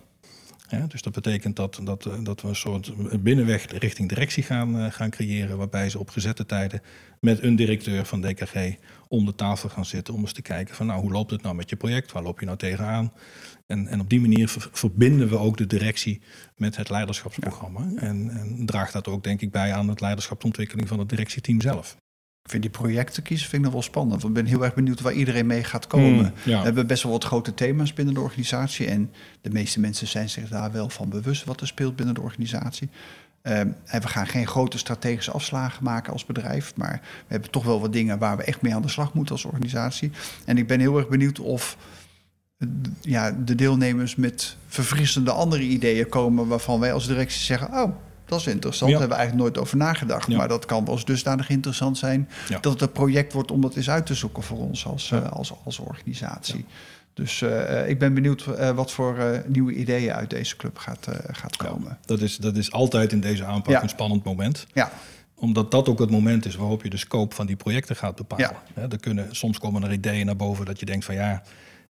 Dus 0.87 1.01
dat 1.01 1.13
betekent 1.13 1.55
dat, 1.55 1.79
dat, 1.83 2.09
dat 2.23 2.41
we 2.41 2.47
een 2.47 2.55
soort 2.55 2.93
binnenweg 3.23 3.65
richting 3.65 4.09
directie 4.09 4.43
gaan, 4.43 4.79
uh, 4.79 4.91
gaan 4.91 5.09
creëren, 5.09 5.57
waarbij 5.57 5.89
ze 5.89 5.99
op 5.99 6.09
gezette 6.09 6.45
tijden 6.45 6.81
met 7.19 7.43
een 7.43 7.55
directeur 7.55 8.05
van 8.05 8.21
DKG 8.21 8.75
om 9.07 9.25
de 9.25 9.35
tafel 9.35 9.69
gaan 9.69 9.85
zitten 9.85 10.13
om 10.13 10.21
eens 10.21 10.33
te 10.33 10.41
kijken 10.41 10.75
van 10.75 10.85
nou 10.85 11.01
hoe 11.01 11.11
loopt 11.11 11.31
het 11.31 11.41
nou 11.41 11.55
met 11.55 11.69
je 11.69 11.75
project, 11.75 12.11
waar 12.11 12.23
loop 12.23 12.39
je 12.39 12.45
nou 12.45 12.57
tegenaan? 12.57 13.13
En, 13.67 13.87
en 13.87 13.99
op 13.99 14.09
die 14.09 14.21
manier 14.21 14.55
verbinden 14.71 15.29
we 15.29 15.37
ook 15.37 15.57
de 15.57 15.67
directie 15.67 16.21
met 16.55 16.75
het 16.75 16.89
leiderschapsprogramma 16.89 17.91
en, 17.95 18.29
en 18.29 18.65
draagt 18.65 18.93
dat 18.93 19.07
ook 19.07 19.23
denk 19.23 19.41
ik 19.41 19.51
bij 19.51 19.73
aan 19.73 19.89
het 19.89 20.01
leiderschapsontwikkeling 20.01 20.87
van 20.87 20.99
het 20.99 21.09
directieteam 21.09 21.61
zelf. 21.61 21.97
Ik 22.45 22.51
vind 22.51 22.63
die 22.63 22.71
projecten 22.71 23.23
kiezen 23.23 23.49
vind 23.49 23.61
ik 23.61 23.63
nog 23.63 23.73
wel 23.73 23.89
spannend. 23.89 24.21
Want 24.21 24.37
ik 24.37 24.43
ben 24.43 24.51
heel 24.51 24.63
erg 24.63 24.73
benieuwd 24.73 25.01
waar 25.01 25.13
iedereen 25.13 25.47
mee 25.47 25.63
gaat 25.63 25.87
komen. 25.87 26.33
Hmm, 26.43 26.43
we 26.43 26.51
hebben 26.51 26.87
best 26.87 27.03
wel 27.03 27.11
wat 27.11 27.23
grote 27.23 27.53
thema's 27.53 27.93
binnen 27.93 28.13
de 28.13 28.19
organisatie. 28.19 28.87
En 28.87 29.11
de 29.41 29.49
meeste 29.49 29.79
mensen 29.79 30.07
zijn 30.07 30.29
zich 30.29 30.49
daar 30.49 30.71
wel 30.71 30.89
van 30.89 31.09
bewust 31.09 31.43
wat 31.43 31.61
er 31.61 31.67
speelt 31.67 31.95
binnen 31.95 32.15
de 32.15 32.21
organisatie. 32.21 32.89
Ehm, 33.41 33.67
en 33.85 34.01
we 34.01 34.07
gaan 34.07 34.27
geen 34.27 34.47
grote 34.47 34.77
strategische 34.77 35.31
afslagen 35.31 35.83
maken 35.83 36.13
als 36.13 36.25
bedrijf. 36.25 36.75
Maar 36.75 37.01
we 37.01 37.25
hebben 37.27 37.51
toch 37.51 37.63
wel 37.63 37.81
wat 37.81 37.93
dingen 37.93 38.19
waar 38.19 38.37
we 38.37 38.43
echt 38.43 38.61
mee 38.61 38.75
aan 38.75 38.81
de 38.81 38.89
slag 38.89 39.13
moeten 39.13 39.35
als 39.35 39.45
organisatie. 39.45 40.11
En 40.45 40.57
ik 40.57 40.67
ben 40.67 40.79
heel 40.79 40.97
erg 40.97 41.07
benieuwd 41.07 41.39
of 41.39 41.77
ja, 43.01 43.31
de 43.31 43.55
deelnemers 43.55 44.15
met 44.15 44.57
verfrissende 44.67 45.31
andere 45.31 45.63
ideeën 45.63 46.09
komen. 46.09 46.47
waarvan 46.47 46.79
wij 46.79 46.93
als 46.93 47.07
directie 47.07 47.41
zeggen: 47.41 47.67
Oh, 47.67 47.95
dat 48.25 48.39
is 48.39 48.47
interessant. 48.47 48.91
Daar 48.91 48.99
hebben 48.99 49.17
we 49.17 49.23
eigenlijk 49.23 49.55
nooit 49.55 49.65
over 49.65 49.77
nagedacht. 49.77 50.27
Maar 50.27 50.47
dat 50.47 50.65
kan 50.65 50.85
wel 50.85 50.93
eens 50.93 51.05
dusdanig 51.05 51.49
interessant 51.49 51.97
zijn 51.97 52.29
dat 52.61 52.73
het 52.73 52.81
een 52.81 52.91
project 52.91 53.33
wordt 53.33 53.51
om 53.51 53.61
dat 53.61 53.75
eens 53.75 53.89
uit 53.89 54.05
te 54.05 54.13
zoeken 54.13 54.43
voor 54.43 54.57
ons 54.57 54.85
als, 54.85 55.11
uh, 55.11 55.31
als, 55.31 55.53
als 55.63 55.79
organisatie. 55.79 56.65
Dus 57.13 57.41
uh, 57.41 57.89
ik 57.89 57.99
ben 57.99 58.13
benieuwd 58.13 58.45
uh, 58.47 58.69
wat 58.69 58.91
voor 58.91 59.43
nieuwe 59.47 59.73
ideeën 59.73 60.13
uit 60.13 60.29
deze 60.29 60.55
club 60.55 60.77
gaat, 60.77 61.07
gaat 61.31 61.55
komen. 61.55 61.97
dat, 62.05 62.21
is, 62.21 62.37
dat 62.37 62.55
is 62.55 62.71
altijd 62.71 63.11
in 63.11 63.21
deze 63.21 63.45
aanpak 63.45 63.81
een 63.81 63.89
spannend 63.89 64.23
moment. 64.23 64.65
Ja 64.73 64.91
omdat 65.35 65.71
dat 65.71 65.89
ook 65.89 65.99
het 65.99 66.09
moment 66.09 66.45
is 66.45 66.55
waarop 66.55 66.83
je 66.83 66.89
de 66.89 66.97
scope 66.97 67.35
van 67.35 67.45
die 67.45 67.55
projecten 67.55 67.95
gaat 67.95 68.15
bepalen. 68.15 68.51
Ja. 68.75 68.87
er 68.89 68.99
kunnen, 68.99 69.35
soms 69.35 69.59
komen 69.59 69.83
er 69.83 69.91
ideeën 69.91 70.25
naar 70.25 70.35
boven 70.35 70.65
dat 70.65 70.79
je 70.79 70.85
denkt 70.85 71.05
van 71.05 71.15
ja, 71.15 71.43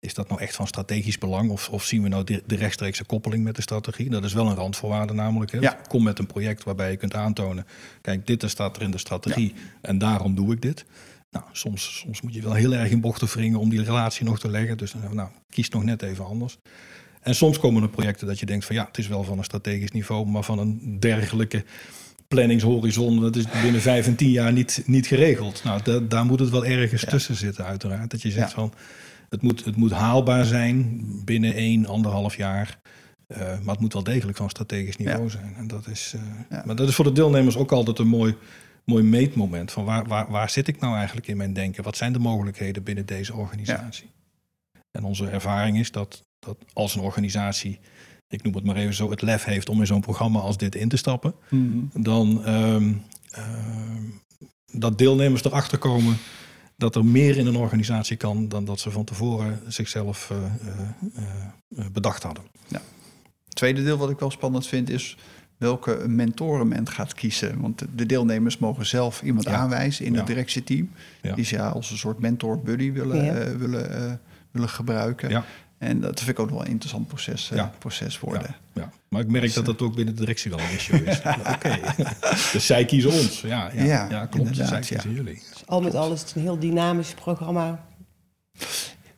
is 0.01 0.13
dat 0.13 0.27
nou 0.27 0.41
echt 0.41 0.55
van 0.55 0.67
strategisch 0.67 1.17
belang? 1.17 1.49
Of, 1.49 1.69
of 1.69 1.83
zien 1.83 2.01
we 2.03 2.09
nou 2.09 2.23
de, 2.23 2.43
de, 2.45 2.55
rechtstreekse 2.55 3.03
koppeling 3.03 3.43
met 3.43 3.55
de 3.55 3.61
strategie? 3.61 4.09
Dat 4.09 4.23
is 4.23 4.33
wel 4.33 4.47
een 4.47 4.55
randvoorwaarde 4.55 5.13
namelijk. 5.13 5.51
Hè? 5.51 5.59
Ja. 5.59 5.79
Kom 5.87 6.03
met 6.03 6.19
een 6.19 6.25
project 6.25 6.63
waarbij 6.63 6.91
je 6.91 6.97
kunt 6.97 7.13
aantonen... 7.13 7.65
kijk, 8.01 8.27
dit 8.27 8.43
staat 8.47 8.75
er 8.75 8.81
in 8.81 8.91
de 8.91 8.97
strategie 8.97 9.53
en 9.81 9.97
daarom 9.97 10.35
doe 10.35 10.53
ik 10.53 10.61
dit. 10.61 10.85
Nou, 11.31 11.45
soms, 11.51 11.97
soms 11.97 12.21
moet 12.21 12.33
je 12.33 12.41
wel 12.41 12.53
heel 12.53 12.73
erg 12.73 12.91
in 12.91 13.01
bochten 13.01 13.27
wringen 13.27 13.59
om 13.59 13.69
die 13.69 13.83
relatie 13.83 14.25
nog 14.25 14.39
te 14.39 14.49
leggen. 14.49 14.77
Dus 14.77 14.91
dan 14.91 15.15
nou, 15.15 15.29
kies 15.49 15.69
nog 15.69 15.83
net 15.83 16.01
even 16.01 16.25
anders. 16.25 16.57
En 17.21 17.35
soms 17.35 17.59
komen 17.59 17.83
er 17.83 17.89
projecten 17.89 18.27
dat 18.27 18.39
je 18.39 18.45
denkt 18.45 18.65
van 18.65 18.75
ja, 18.75 18.85
het 18.85 18.97
is 18.97 19.07
wel 19.07 19.23
van 19.23 19.37
een 19.37 19.43
strategisch 19.43 19.91
niveau... 19.91 20.27
maar 20.27 20.43
van 20.43 20.59
een 20.59 20.99
dergelijke 20.99 21.63
planningshorizon, 22.27 23.19
dat 23.21 23.35
is 23.35 23.45
binnen 23.61 23.81
vijf 23.81 24.07
en 24.07 24.15
tien 24.15 24.31
jaar 24.31 24.53
niet, 24.53 24.83
niet 24.85 25.07
geregeld. 25.07 25.63
Nou, 25.63 26.07
daar 26.07 26.25
moet 26.25 26.39
het 26.39 26.49
wel 26.49 26.65
ergens 26.65 27.05
tussen 27.05 27.35
zitten 27.35 27.65
uiteraard. 27.65 28.11
Dat 28.11 28.21
je 28.21 28.31
zegt 28.31 28.53
van 28.53 28.73
het 29.31 29.41
moet, 29.41 29.65
het 29.65 29.75
moet 29.75 29.91
haalbaar 29.91 30.45
zijn 30.45 31.01
binnen 31.25 31.53
één, 31.53 31.85
anderhalf 31.85 32.35
jaar. 32.35 32.79
Uh, 33.27 33.37
maar 33.37 33.73
het 33.73 33.79
moet 33.79 33.93
wel 33.93 34.03
degelijk 34.03 34.37
van 34.37 34.49
strategisch 34.49 34.97
niveau 34.97 35.29
zijn. 35.29 35.55
En 35.55 35.67
dat 35.67 35.87
is, 35.87 36.13
uh, 36.49 36.65
Maar 36.65 36.75
dat 36.75 36.87
is 36.87 36.95
voor 36.95 37.05
de 37.05 37.11
deelnemers 37.11 37.57
ook 37.57 37.71
altijd 37.71 37.99
een 37.99 38.07
mooi, 38.07 38.35
mooi 38.85 39.03
meetmoment. 39.03 39.71
Van 39.71 39.85
waar, 39.85 40.07
waar, 40.07 40.31
waar 40.31 40.49
zit 40.49 40.67
ik 40.67 40.79
nou 40.79 40.95
eigenlijk 40.95 41.27
in 41.27 41.37
mijn 41.37 41.53
denken? 41.53 41.83
Wat 41.83 41.97
zijn 41.97 42.13
de 42.13 42.19
mogelijkheden 42.19 42.83
binnen 42.83 43.05
deze 43.05 43.33
organisatie? 43.33 44.09
En 44.91 45.03
onze 45.03 45.29
ervaring 45.29 45.79
is 45.79 45.91
dat, 45.91 46.23
dat 46.39 46.57
als 46.73 46.95
een 46.95 47.01
organisatie, 47.01 47.79
ik 48.27 48.43
noem 48.43 48.55
het 48.55 48.63
maar 48.63 48.75
even 48.75 48.93
zo, 48.93 49.09
het 49.09 49.21
lef 49.21 49.43
heeft 49.43 49.69
om 49.69 49.79
in 49.79 49.87
zo'n 49.87 50.01
programma 50.01 50.39
als 50.39 50.57
dit 50.57 50.75
in 50.75 50.89
te 50.89 50.97
stappen, 50.97 51.33
mm 51.49 51.89
dan 51.93 52.49
um, 52.49 53.03
dat 54.71 54.97
deelnemers 54.97 55.43
erachter 55.43 55.77
komen 55.77 56.17
dat 56.81 56.95
er 56.95 57.05
meer 57.05 57.37
in 57.37 57.47
een 57.47 57.55
organisatie 57.55 58.17
kan 58.17 58.47
dan 58.47 58.65
dat 58.65 58.79
ze 58.79 58.91
van 58.91 59.03
tevoren 59.03 59.59
zichzelf 59.67 60.29
uh, 60.31 60.37
uh, 61.77 61.85
bedacht 61.91 62.23
hadden. 62.23 62.43
Ja. 62.67 62.81
Het 63.45 63.55
tweede 63.55 63.83
deel 63.83 63.97
wat 63.97 64.09
ik 64.09 64.19
wel 64.19 64.31
spannend 64.31 64.67
vind 64.67 64.89
is 64.89 65.17
welke 65.57 66.03
mentoren 66.07 66.67
men 66.67 66.89
gaat 66.89 67.13
kiezen. 67.13 67.61
Want 67.61 67.83
de 67.95 68.05
deelnemers 68.05 68.57
mogen 68.57 68.85
zelf 68.85 69.21
iemand 69.21 69.47
aanwijzen 69.47 70.05
in 70.05 70.15
het 70.15 70.27
directieteam. 70.27 70.89
Die 71.35 71.45
ze 71.45 71.55
ja, 71.55 71.69
als 71.69 71.91
een 71.91 71.97
soort 71.97 72.19
mentor-buddy 72.19 72.91
willen, 72.91 73.59
willen, 73.59 74.19
willen 74.51 74.69
gebruiken. 74.69 75.43
En 75.81 75.99
dat 75.99 76.19
vind 76.19 76.29
ik 76.29 76.39
ook 76.39 76.49
wel 76.49 76.61
een 76.61 76.67
interessant 76.67 77.07
proces, 77.07 77.51
proces 77.77 78.19
worden. 78.19 78.55
Ja, 78.73 78.89
Maar 79.09 79.21
ik 79.21 79.27
merk 79.27 79.43
dus, 79.43 79.53
dat 79.53 79.65
dat 79.65 79.81
ook 79.81 79.95
binnen 79.95 80.13
de 80.13 80.19
directie 80.19 80.51
wel 80.51 80.59
een 80.59 80.71
issue 80.71 81.03
is. 81.03 81.21
Oké, 81.53 81.79
dus 82.51 82.65
zij 82.65 82.85
kiezen 82.85 83.11
ons. 83.11 83.41
Ja, 83.41 83.71
ja, 83.73 84.07
ja, 84.09 84.25
klopt. 84.25 84.55
Zij 84.55 84.79
kiezen 84.79 85.13
jullie. 85.13 85.41
Al 85.65 85.81
met 85.81 85.95
alles, 85.95 86.19
het 86.19 86.29
is 86.29 86.35
een 86.35 86.41
heel 86.41 86.59
dynamisch 86.59 87.13
programma. 87.13 87.85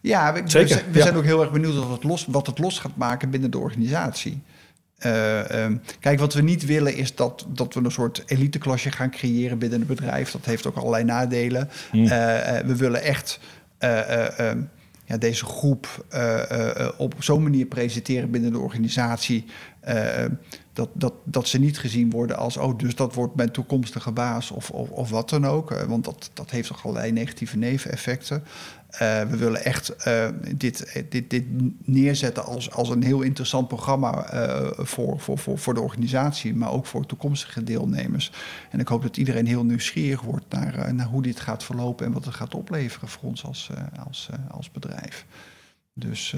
Ja, 0.01 0.33
we, 0.33 0.41
Zeker, 0.45 0.83
we, 0.91 1.01
zijn 1.01 1.15
ook 1.15 1.23
heel 1.23 1.41
erg 1.41 1.51
benieuwd 1.51 1.75
wat 1.75 1.89
het 1.89 2.03
los, 2.03 2.25
wat 2.25 2.47
het 2.47 2.59
los 2.59 2.79
gaat 2.79 2.95
maken 2.95 3.29
binnen 3.29 3.51
de 3.51 3.59
organisatie. 3.59 4.41
Uh, 5.05 5.63
um, 5.63 5.81
kijk, 5.99 6.19
wat 6.19 6.33
we 6.33 6.41
niet 6.41 6.65
willen 6.65 6.95
is 6.95 7.15
dat, 7.15 7.45
dat 7.47 7.73
we 7.73 7.83
een 7.83 7.91
soort 7.91 8.23
eliteklasje 8.25 8.91
gaan 8.91 9.11
creëren 9.11 9.57
binnen 9.57 9.79
het 9.79 9.87
bedrijf. 9.87 10.31
Dat 10.31 10.45
heeft 10.45 10.65
ook 10.65 10.75
allerlei 10.75 11.03
nadelen. 11.03 11.69
Hmm. 11.91 12.03
Uh, 12.03 12.09
we 12.65 12.75
willen 12.75 13.01
echt 13.01 13.39
uh, 13.79 14.51
ja, 15.05 15.17
deze 15.17 15.45
groep 15.45 16.05
op 16.97 17.15
zo'n 17.19 17.43
manier 17.43 17.65
presenteren 17.65 18.31
binnen 18.31 18.51
de 18.51 18.59
organisatie. 18.59 19.45
Dat, 20.73 20.89
dat, 20.93 21.13
dat 21.23 21.47
ze 21.47 21.59
niet 21.59 21.79
gezien 21.79 22.09
worden 22.09 22.37
als, 22.37 22.57
oh, 22.57 22.77
dus 22.77 22.95
dat 22.95 23.13
wordt 23.13 23.35
mijn 23.35 23.51
toekomstige 23.51 24.11
baas 24.11 24.51
of, 24.51 24.69
of, 24.69 24.89
of 24.89 25.09
wat 25.09 25.29
dan 25.29 25.45
ook. 25.45 25.85
want 25.87 26.03
dat, 26.03 26.29
dat 26.33 26.49
heeft 26.49 26.67
toch 26.67 26.85
allerlei 26.85 27.11
negatieve 27.11 27.57
neveneffecten. 27.57 28.43
Uh, 28.93 28.99
we 29.21 29.37
willen 29.37 29.63
echt 29.63 29.95
dit, 30.55 31.03
dit, 31.09 31.29
dit 31.29 31.43
neerzetten 31.87 32.45
als, 32.45 32.71
als 32.71 32.89
een 32.89 33.03
heel 33.03 33.21
interessant 33.21 33.67
programma 33.67 34.25
voor, 34.77 35.19
voor, 35.19 35.37
voor, 35.37 35.57
voor 35.57 35.73
de 35.73 35.81
organisatie, 35.81 36.55
maar 36.55 36.71
ook 36.71 36.85
voor 36.85 37.05
toekomstige 37.05 37.63
deelnemers. 37.63 38.31
En 38.69 38.79
ik 38.79 38.87
hoop 38.87 39.01
dat 39.01 39.17
iedereen 39.17 39.47
heel 39.47 39.63
nieuwsgierig 39.63 40.21
wordt 40.21 40.45
naar, 40.49 40.93
naar 40.93 41.07
hoe 41.07 41.21
dit 41.21 41.39
gaat 41.39 41.63
verlopen 41.63 42.05
en 42.05 42.11
wat 42.11 42.25
het 42.25 42.33
gaat 42.33 42.55
opleveren 42.55 43.07
voor 43.07 43.29
ons 43.29 43.45
als, 43.45 43.69
als, 44.05 44.29
als 44.51 44.71
bedrijf. 44.71 45.25
Dus 45.93 46.33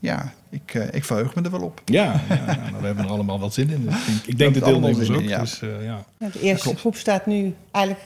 ja, 0.00 0.32
ik, 0.50 0.74
ik 0.74 1.04
verheug 1.04 1.34
me 1.34 1.42
er 1.42 1.50
wel 1.50 1.62
op. 1.62 1.82
Ja, 1.84 2.22
ja 2.28 2.44
nou, 2.44 2.80
we 2.80 2.86
hebben 2.86 3.04
er 3.04 3.10
allemaal 3.10 3.38
wat 3.38 3.54
zin 3.54 3.70
in. 3.70 3.82
ik 3.82 3.88
denk, 3.88 4.24
ik 4.26 4.38
denk 4.38 4.54
de 4.54 4.60
deelnemers 4.60 5.10
ook. 5.10 5.20
ja. 5.20 5.40
Dus, 5.40 5.60
ja. 5.82 6.04
de 6.18 6.40
eerste 6.40 6.76
groep 6.76 6.96
staat 6.96 7.26
nu 7.26 7.54
eigenlijk 7.70 8.04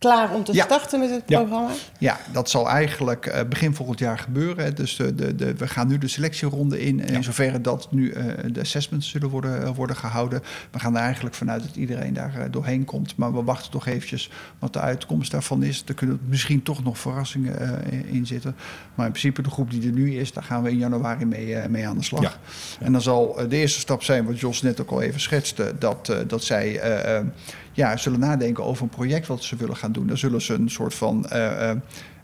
klaar 0.00 0.34
om 0.34 0.44
te 0.44 0.52
Ja. 0.52 0.64
starten 0.64 1.00
met 1.00 1.10
het 1.10 1.22
Ja. 1.26 1.38
programma? 1.40 1.70
Ja, 1.98 2.18
dat 2.32 2.50
zal 2.50 2.68
eigenlijk 2.68 3.26
eh, 3.26 3.48
begin 3.48 3.74
volgend 3.74 3.98
jaar 3.98 4.18
gebeuren. 4.18 4.64
hè. 4.64 4.72
Dus 4.72 4.96
de, 4.96 5.14
de, 5.14 5.34
de, 5.34 5.54
we 5.54 5.68
gaan 5.68 5.88
nu 5.88 5.98
de 5.98 6.08
selectieronde 6.08 6.80
in. 6.80 7.00
En 7.00 7.08
Ja. 7.08 7.14
in 7.14 7.24
zoverre 7.24 7.60
dat 7.60 7.88
nu 7.90 8.10
eh, 8.10 8.24
de 8.52 8.60
assessments 8.60 9.08
zullen 9.10 9.28
worden, 9.28 9.62
eh, 9.62 9.70
worden 9.74 9.96
gehouden. 9.96 10.42
We 10.70 10.78
gaan 10.78 10.96
er 10.96 11.02
eigenlijk 11.02 11.34
vanuit 11.34 11.62
dat 11.62 11.76
iedereen 11.76 12.12
daar 12.12 12.34
eh, 12.38 12.44
doorheen 12.50 12.84
komt. 12.84 13.16
Maar 13.16 13.32
we 13.34 13.42
wachten 13.42 13.70
toch 13.70 13.86
eventjes 13.86 14.30
wat 14.58 14.72
de 14.72 14.80
uitkomst 14.80 15.30
daarvan 15.30 15.62
is. 15.62 15.84
Er 15.86 15.94
kunnen 15.94 16.20
misschien 16.28 16.62
toch 16.62 16.82
nog 16.84 16.98
verrassingen 16.98 17.58
eh, 17.90 18.14
in 18.14 18.26
zitten. 18.26 18.56
Maar 18.94 19.06
in 19.06 19.12
principe 19.12 19.42
de 19.42 19.50
groep 19.50 19.70
die 19.70 19.86
er 19.86 19.92
nu 19.92 20.14
is, 20.16 20.32
daar 20.32 20.44
gaan 20.44 20.62
we 20.62 20.70
in 20.70 20.78
januari 20.78 21.24
mee, 21.24 21.54
eh, 21.54 21.68
mee 21.68 21.86
aan 21.86 21.96
de 21.98 22.04
slag. 22.04 22.22
Ja. 22.22 22.32
En 22.80 22.92
dan 22.92 23.02
zal 23.02 23.38
eh, 23.38 23.48
de 23.48 23.56
eerste 23.56 23.80
stap 23.80 24.02
zijn, 24.02 24.24
wat 24.26 24.40
Jos 24.40 24.62
net 24.62 24.80
ook 24.80 24.90
al 24.90 25.02
even 25.02 25.20
schetste, 25.20 25.74
dat, 25.78 26.08
eh, 26.08 26.16
dat 26.26 26.44
zij 26.44 26.78
eh, 26.80 27.16
eh, 27.16 27.24
ja, 27.72 27.96
zullen 27.96 28.20
nadenken 28.20 28.64
over 28.64 28.82
een 28.82 28.88
project 28.88 29.26
wat 29.26 29.42
ze 29.42 29.56
willen 29.56 29.76
gaan 29.76 29.92
doen. 29.92 30.06
Daar 30.06 30.18
zullen 30.18 30.42
ze 30.42 30.54
een 30.54 30.70
soort 30.70 30.94
van 30.94 31.28
eh, 31.28 31.70
eh, 31.70 31.76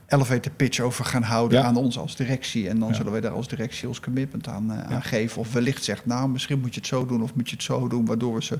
elevator 0.08 0.52
pitch 0.52 0.80
over 0.80 1.04
gaan 1.04 1.22
houden 1.22 1.58
Ja. 1.58 1.64
aan 1.64 1.76
ons 1.76 1.98
als 1.98 2.16
directie. 2.16 2.68
En 2.68 2.78
dan 2.78 2.88
Ja. 2.88 2.94
zullen 2.94 3.12
wij 3.12 3.20
daar 3.20 3.32
als 3.32 3.48
directie 3.48 3.88
ons 3.88 4.00
commitment 4.00 4.48
aan, 4.48 4.72
eh, 4.72 4.94
aan 4.94 5.02
geven. 5.02 5.40
Of 5.40 5.52
wellicht 5.52 5.84
zegt, 5.84 6.06
nou, 6.06 6.28
misschien 6.28 6.60
moet 6.60 6.74
je 6.74 6.80
het 6.80 6.88
zo 6.88 7.06
doen 7.06 7.22
of 7.22 7.34
moet 7.34 7.48
je 7.48 7.54
het 7.54 7.64
zo 7.64 7.88
doen, 7.88 8.06
waardoor 8.06 8.34
we, 8.34 8.42
ze, 8.44 8.58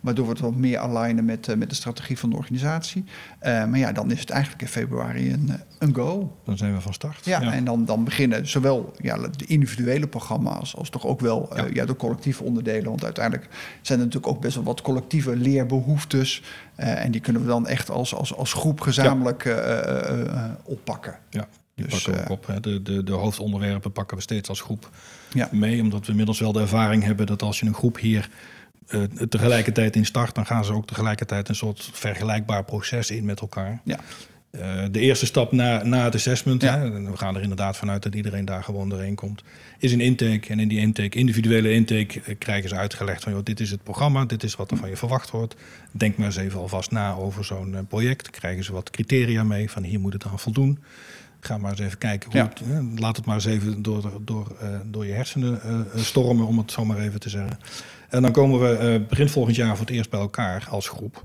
waardoor 0.00 0.24
we 0.24 0.30
het 0.30 0.40
wat 0.40 0.54
meer 0.54 0.78
alignen 0.78 1.24
met, 1.24 1.48
eh, 1.48 1.56
met 1.56 1.68
de 1.68 1.74
strategie 1.74 2.18
van 2.18 2.30
de 2.30 2.36
organisatie. 2.36 3.04
Eh, 3.38 3.64
maar 3.66 3.78
ja, 3.78 3.92
dan 3.92 4.10
is 4.10 4.20
het 4.20 4.30
eigenlijk 4.30 4.62
in 4.62 4.68
februari 4.68 5.32
een, 5.32 5.50
een 5.78 5.94
go. 5.94 6.36
Dan 6.44 6.56
zijn 6.56 6.74
we 6.74 6.80
van 6.80 6.94
start. 6.94 7.24
Ja, 7.24 7.52
en 7.52 7.64
dan, 7.64 7.84
dan 7.84 8.04
beginnen 8.04 8.48
zowel 8.48 8.92
ja, 8.98 9.16
de 9.16 9.46
individuele 9.46 10.06
programma's 10.06 10.76
als 10.76 10.90
toch 10.90 11.06
ook 11.06 11.20
wel 11.20 11.50
Ja. 11.72 11.84
de 11.84 11.96
collectieve 11.96 12.42
onderdelen. 12.44 12.84
Want 12.88 13.04
uiteindelijk 13.04 13.48
zijn 13.82 13.98
er 13.98 14.04
natuurlijk 14.04 14.32
ook 14.32 14.40
best 14.40 14.54
wel 14.54 14.64
wat 14.64 14.80
collectieve 14.82 15.36
leerbehoeftes. 15.36 16.42
eh, 16.76 17.04
en 17.04 17.10
die 17.10 17.20
kunnen 17.20 17.42
we 17.42 17.48
dan 17.48 17.66
echt 17.66 17.90
als, 17.90 18.14
als, 18.14 18.34
als 18.34 18.52
groep 18.52 18.80
gezamenlijk 18.80 19.44
eh, 19.44 20.44
oppakken. 20.86 21.18
Ja, 21.30 21.48
die 21.74 21.86
Dus, 21.86 22.02
pakken 22.04 22.12
we 22.12 22.18
ook 22.18 22.26
eh, 22.26 22.32
op. 22.32 22.46
Hè. 22.46 22.60
De, 22.60 22.82
de, 22.82 23.02
de 23.02 23.12
hoofdonderwerpen 23.12 23.92
pakken 23.92 24.16
we 24.16 24.22
steeds 24.22 24.48
als 24.48 24.60
groep 24.60 24.90
Ja. 25.32 25.48
mee. 25.52 25.80
Omdat 25.80 26.04
we 26.04 26.10
inmiddels 26.10 26.38
wel 26.40 26.52
de 26.52 26.60
ervaring 26.60 27.02
hebben 27.02 27.26
dat 27.26 27.42
als 27.42 27.60
je 27.60 27.66
een 27.66 27.74
groep 27.74 27.98
hier 27.98 28.30
eh, 28.86 29.02
tegelijkertijd 29.28 29.96
in 29.96 30.06
start... 30.06 30.34
dan 30.34 30.46
gaan 30.46 30.64
ze 30.64 30.72
ook 30.72 30.86
tegelijkertijd 30.86 31.48
een 31.48 31.54
soort 31.54 31.90
vergelijkbaar 31.92 32.64
proces 32.64 33.10
in 33.10 33.24
met 33.24 33.40
elkaar. 33.40 33.80
Ja. 33.84 33.98
Eh, 34.60 34.82
de 34.90 35.00
eerste 35.00 35.26
stap 35.26 35.52
na, 35.52 35.84
na 35.84 36.04
het 36.04 36.14
assessment, 36.14 36.62
Ja. 36.62 36.78
hè, 36.78 36.90
we 36.90 37.16
gaan 37.16 37.36
er 37.36 37.42
inderdaad 37.42 37.76
vanuit 37.76 38.02
dat 38.02 38.14
iedereen 38.14 38.44
daar 38.44 38.64
gewoon 38.64 38.88
doorheen 38.88 39.14
komt, 39.14 39.42
is 39.78 39.92
een 39.92 40.00
intake. 40.00 40.48
En 40.48 40.60
in 40.60 40.68
die 40.68 40.78
intake, 40.78 41.18
individuele 41.18 41.72
intake, 41.72 42.20
eh, 42.24 42.34
krijgen 42.38 42.68
ze 42.68 42.74
uitgelegd 42.76 43.22
van 43.22 43.32
joh, 43.32 43.44
dit 43.44 43.60
is 43.60 43.70
het 43.70 43.82
programma, 43.82 44.24
dit 44.24 44.42
is 44.42 44.54
wat 44.56 44.70
er 44.70 44.76
van 44.76 44.88
je 44.88 44.96
verwacht 44.96 45.30
wordt. 45.30 45.54
Denk 45.92 46.16
maar 46.16 46.26
eens 46.26 46.36
even 46.36 46.60
alvast 46.60 46.90
na 46.90 47.14
over 47.14 47.44
zo'n 47.44 47.74
eh, 47.74 47.80
project. 47.88 48.30
Krijgen 48.30 48.64
ze 48.64 48.72
wat 48.72 48.90
criteria 48.90 49.44
mee 49.44 49.70
van 49.70 49.82
hier 49.82 50.00
moet 50.00 50.12
het 50.12 50.24
aan 50.26 50.38
voldoen. 50.38 50.78
Ga 51.40 51.58
maar 51.58 51.70
eens 51.70 51.80
even 51.80 51.98
kijken. 51.98 52.30
Hoe 52.30 52.40
Ja. 52.40 52.48
het, 52.74 52.98
laat 53.00 53.16
het 53.16 53.24
maar 53.26 53.34
eens 53.34 53.44
even 53.44 53.82
door, 53.82 54.12
door, 54.24 54.56
door 54.84 55.06
je 55.06 55.12
hersenen 55.12 55.60
stormen, 55.94 56.46
om 56.46 56.58
het 56.58 56.70
zo 56.72 56.84
maar 56.84 56.98
even 56.98 57.20
te 57.20 57.28
zeggen. 57.28 57.58
En 58.08 58.22
dan 58.22 58.32
komen 58.32 58.60
we 58.60 59.04
begin 59.08 59.28
volgend 59.28 59.56
jaar 59.56 59.76
voor 59.76 59.86
het 59.86 59.94
eerst 59.94 60.10
bij 60.10 60.20
elkaar 60.20 60.66
als 60.70 60.88
groep. 60.88 61.24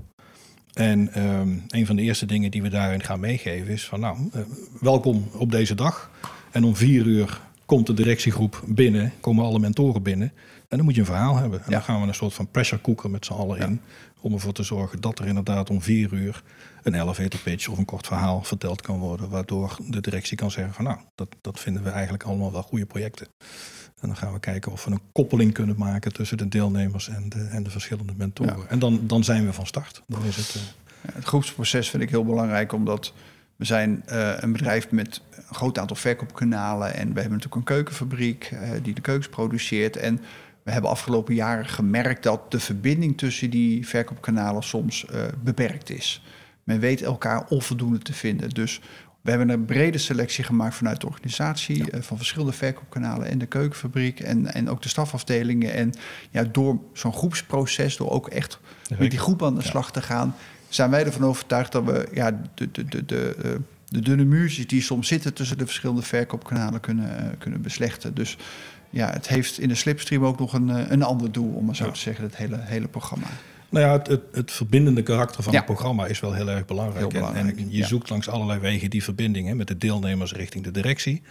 En 0.72 1.12
ehm, 1.12 1.58
een 1.68 1.86
van 1.86 1.96
de 1.96 2.02
eerste 2.02 2.26
dingen 2.26 2.50
die 2.50 2.62
we 2.62 2.68
daarin 2.68 3.02
gaan 3.02 3.20
meegeven 3.20 3.72
is 3.72 3.84
van 3.86 4.00
nou, 4.00 4.16
eh, 4.32 4.40
welkom 4.80 5.28
op 5.32 5.50
deze 5.50 5.74
dag. 5.74 6.10
En 6.50 6.64
om 6.64 6.76
vier 6.76 7.06
uur 7.06 7.40
komt 7.66 7.86
de 7.86 7.94
directiegroep 7.94 8.62
binnen, 8.66 9.12
komen 9.20 9.44
alle 9.44 9.58
mentoren 9.58 10.02
binnen. 10.02 10.32
En 10.68 10.76
dan 10.76 10.84
moet 10.84 10.94
je 10.94 11.00
een 11.00 11.06
verhaal 11.06 11.36
hebben. 11.36 11.58
En 11.58 11.64
Ja. 11.66 11.72
dan 11.72 11.82
gaan 11.82 12.00
we 12.00 12.06
een 12.06 12.14
soort 12.14 12.34
van 12.34 12.50
pressure 12.50 12.80
cooker 12.80 13.10
met 13.10 13.24
z'n 13.24 13.32
allen 13.32 13.58
Ja. 13.58 13.66
in. 13.66 13.80
Om 14.20 14.32
ervoor 14.32 14.52
te 14.52 14.62
zorgen 14.62 15.00
dat 15.00 15.18
er 15.18 15.26
inderdaad 15.26 15.70
om 15.70 15.82
vier 15.82 16.12
uur 16.12 16.42
een 16.82 16.94
elevator 16.94 17.40
pitch 17.40 17.68
of 17.68 17.78
een 17.78 17.84
kort 17.84 18.06
verhaal 18.06 18.42
verteld 18.42 18.80
kan 18.80 18.98
worden. 18.98 19.28
Waardoor 19.28 19.76
de 19.88 20.00
directie 20.00 20.36
kan 20.36 20.50
zeggen 20.50 20.74
van 20.74 20.84
nou, 20.84 20.98
dat, 21.14 21.28
dat 21.40 21.60
vinden 21.60 21.82
we 21.82 21.90
eigenlijk 21.90 22.22
allemaal 22.24 22.52
wel 22.52 22.62
goede 22.62 22.86
projecten. 22.86 23.26
En 24.02 24.08
dan 24.08 24.16
gaan 24.16 24.32
we 24.32 24.40
kijken 24.40 24.72
of 24.72 24.84
we 24.84 24.90
een 24.90 25.00
koppeling 25.12 25.52
kunnen 25.52 25.74
maken 25.78 26.12
tussen 26.12 26.36
de 26.36 26.48
deelnemers 26.48 27.08
en 27.08 27.28
de, 27.28 27.44
en 27.50 27.62
de 27.62 27.70
verschillende 27.70 28.12
mentoren. 28.16 28.58
Ja. 28.58 28.66
En 28.68 28.78
dan, 28.78 29.00
dan 29.02 29.24
zijn 29.24 29.46
we 29.46 29.52
van 29.52 29.66
start. 29.66 30.02
Dan 30.06 30.24
is 30.24 30.36
het, 30.36 30.54
eh, 30.54 30.62
Ja, 31.02 31.10
Het 31.14 31.24
groepsproces 31.24 31.90
vind 31.90 32.02
ik 32.02 32.10
heel 32.10 32.24
belangrijk, 32.24 32.72
omdat 32.72 33.12
we 33.56 33.64
zijn 33.64 34.02
eh, 34.06 34.32
een 34.36 34.52
bedrijf 34.52 34.90
met 34.90 35.20
een 35.48 35.54
groot 35.54 35.78
aantal 35.78 35.96
verkoopkanalen. 35.96 36.94
En 36.94 37.14
we 37.14 37.20
hebben 37.20 37.38
natuurlijk 37.38 37.54
een 37.54 37.74
keukenfabriek 37.76 38.44
eh, 38.52 38.70
die 38.82 38.94
de 38.94 39.00
keukens 39.00 39.28
produceert. 39.28 39.96
En 39.96 40.20
we 40.62 40.70
hebben 40.70 40.90
afgelopen 40.90 41.34
jaren 41.34 41.66
gemerkt 41.66 42.22
dat 42.22 42.50
de 42.50 42.60
verbinding 42.60 43.18
tussen 43.18 43.50
die 43.50 43.88
verkoopkanalen 43.88 44.62
soms 44.62 45.06
beperkt 45.42 45.90
is. 45.90 46.22
Men 46.64 46.80
weet 46.80 47.02
elkaar 47.02 47.46
onvoldoende 47.48 47.98
te 47.98 48.12
vinden. 48.12 48.50
Dus 48.50 48.80
we 49.22 49.30
hebben 49.30 49.48
een 49.48 49.64
brede 49.64 49.98
selectie 49.98 50.44
gemaakt 50.44 50.74
vanuit 50.74 51.00
de 51.00 51.06
organisatie, 51.06 51.90
eh, 51.90 52.00
van 52.02 52.16
verschillende 52.16 52.52
verkoopkanalen 52.52 53.28
en 53.28 53.38
de 53.38 53.46
keukenfabriek 53.46 54.20
en, 54.20 54.54
en 54.54 54.68
ook 54.70 54.82
de 54.82 54.88
stafafdelingen. 54.88 55.72
En 55.72 55.92
ja, 56.30 56.44
door 56.44 56.78
zo'n 56.92 57.12
groepsproces, 57.12 57.96
door 57.96 58.10
ook 58.10 58.28
echt 58.28 58.58
met 58.98 59.10
die 59.10 59.18
groep 59.18 59.42
aan 59.42 59.54
de 59.54 59.62
Ja. 59.62 59.68
slag 59.68 59.92
te 59.92 60.02
gaan, 60.02 60.34
zijn 60.68 60.90
wij 60.90 61.04
ervan 61.04 61.24
overtuigd 61.24 61.72
dat 61.72 61.84
we 61.84 62.08
ja, 62.12 62.40
de, 62.54 62.68
de, 62.72 62.84
de, 62.84 63.04
de, 63.04 63.34
eh, 63.42 63.50
de 63.88 64.00
dunne 64.00 64.24
muurtjes 64.24 64.66
die 64.66 64.82
soms 64.82 65.08
zitten 65.08 65.34
tussen 65.34 65.58
de 65.58 65.64
verschillende 65.66 66.02
verkoopkanalen 66.02 66.80
kunnen, 66.80 67.18
eh, 67.18 67.24
kunnen 67.38 67.62
beslechten. 67.62 68.14
Dus 68.14 68.36
ja, 68.90 69.10
het 69.12 69.28
heeft 69.28 69.58
in 69.58 69.68
de 69.68 69.74
slipstream 69.74 70.24
ook 70.24 70.38
nog 70.38 70.52
een, 70.52 70.92
een 70.92 71.02
ander 71.02 71.32
doel, 71.32 71.52
om 71.54 71.64
maar 71.64 71.76
zo 71.76 71.84
Ja. 71.84 71.90
te 71.90 71.98
zeggen, 71.98 72.24
het 72.24 72.36
hele, 72.36 72.56
hele 72.60 72.88
programma. 72.88 73.26
Nou 73.72 73.84
ja, 73.86 73.92
het, 73.92 74.06
het, 74.06 74.20
het 74.32 74.52
verbindende 74.52 75.02
karakter 75.02 75.42
van 75.42 75.52
Ja. 75.52 75.58
het 75.58 75.66
programma 75.66 76.06
is 76.06 76.20
wel 76.20 76.32
heel 76.32 76.48
erg 76.50 76.64
belangrijk. 76.64 77.12
Heel 77.12 77.32
En- 77.34 77.54
je 77.70 77.76
ja. 77.76 77.86
zoekt 77.86 78.10
langs 78.10 78.28
allerlei 78.28 78.60
wegen 78.60 78.90
die 78.90 79.02
verbinding 79.02 79.46
hè, 79.48 79.54
met 79.54 79.66
de 79.68 79.76
deelnemers 79.76 80.32
richting 80.32 80.64
de 80.64 80.70
directie. 80.70 81.22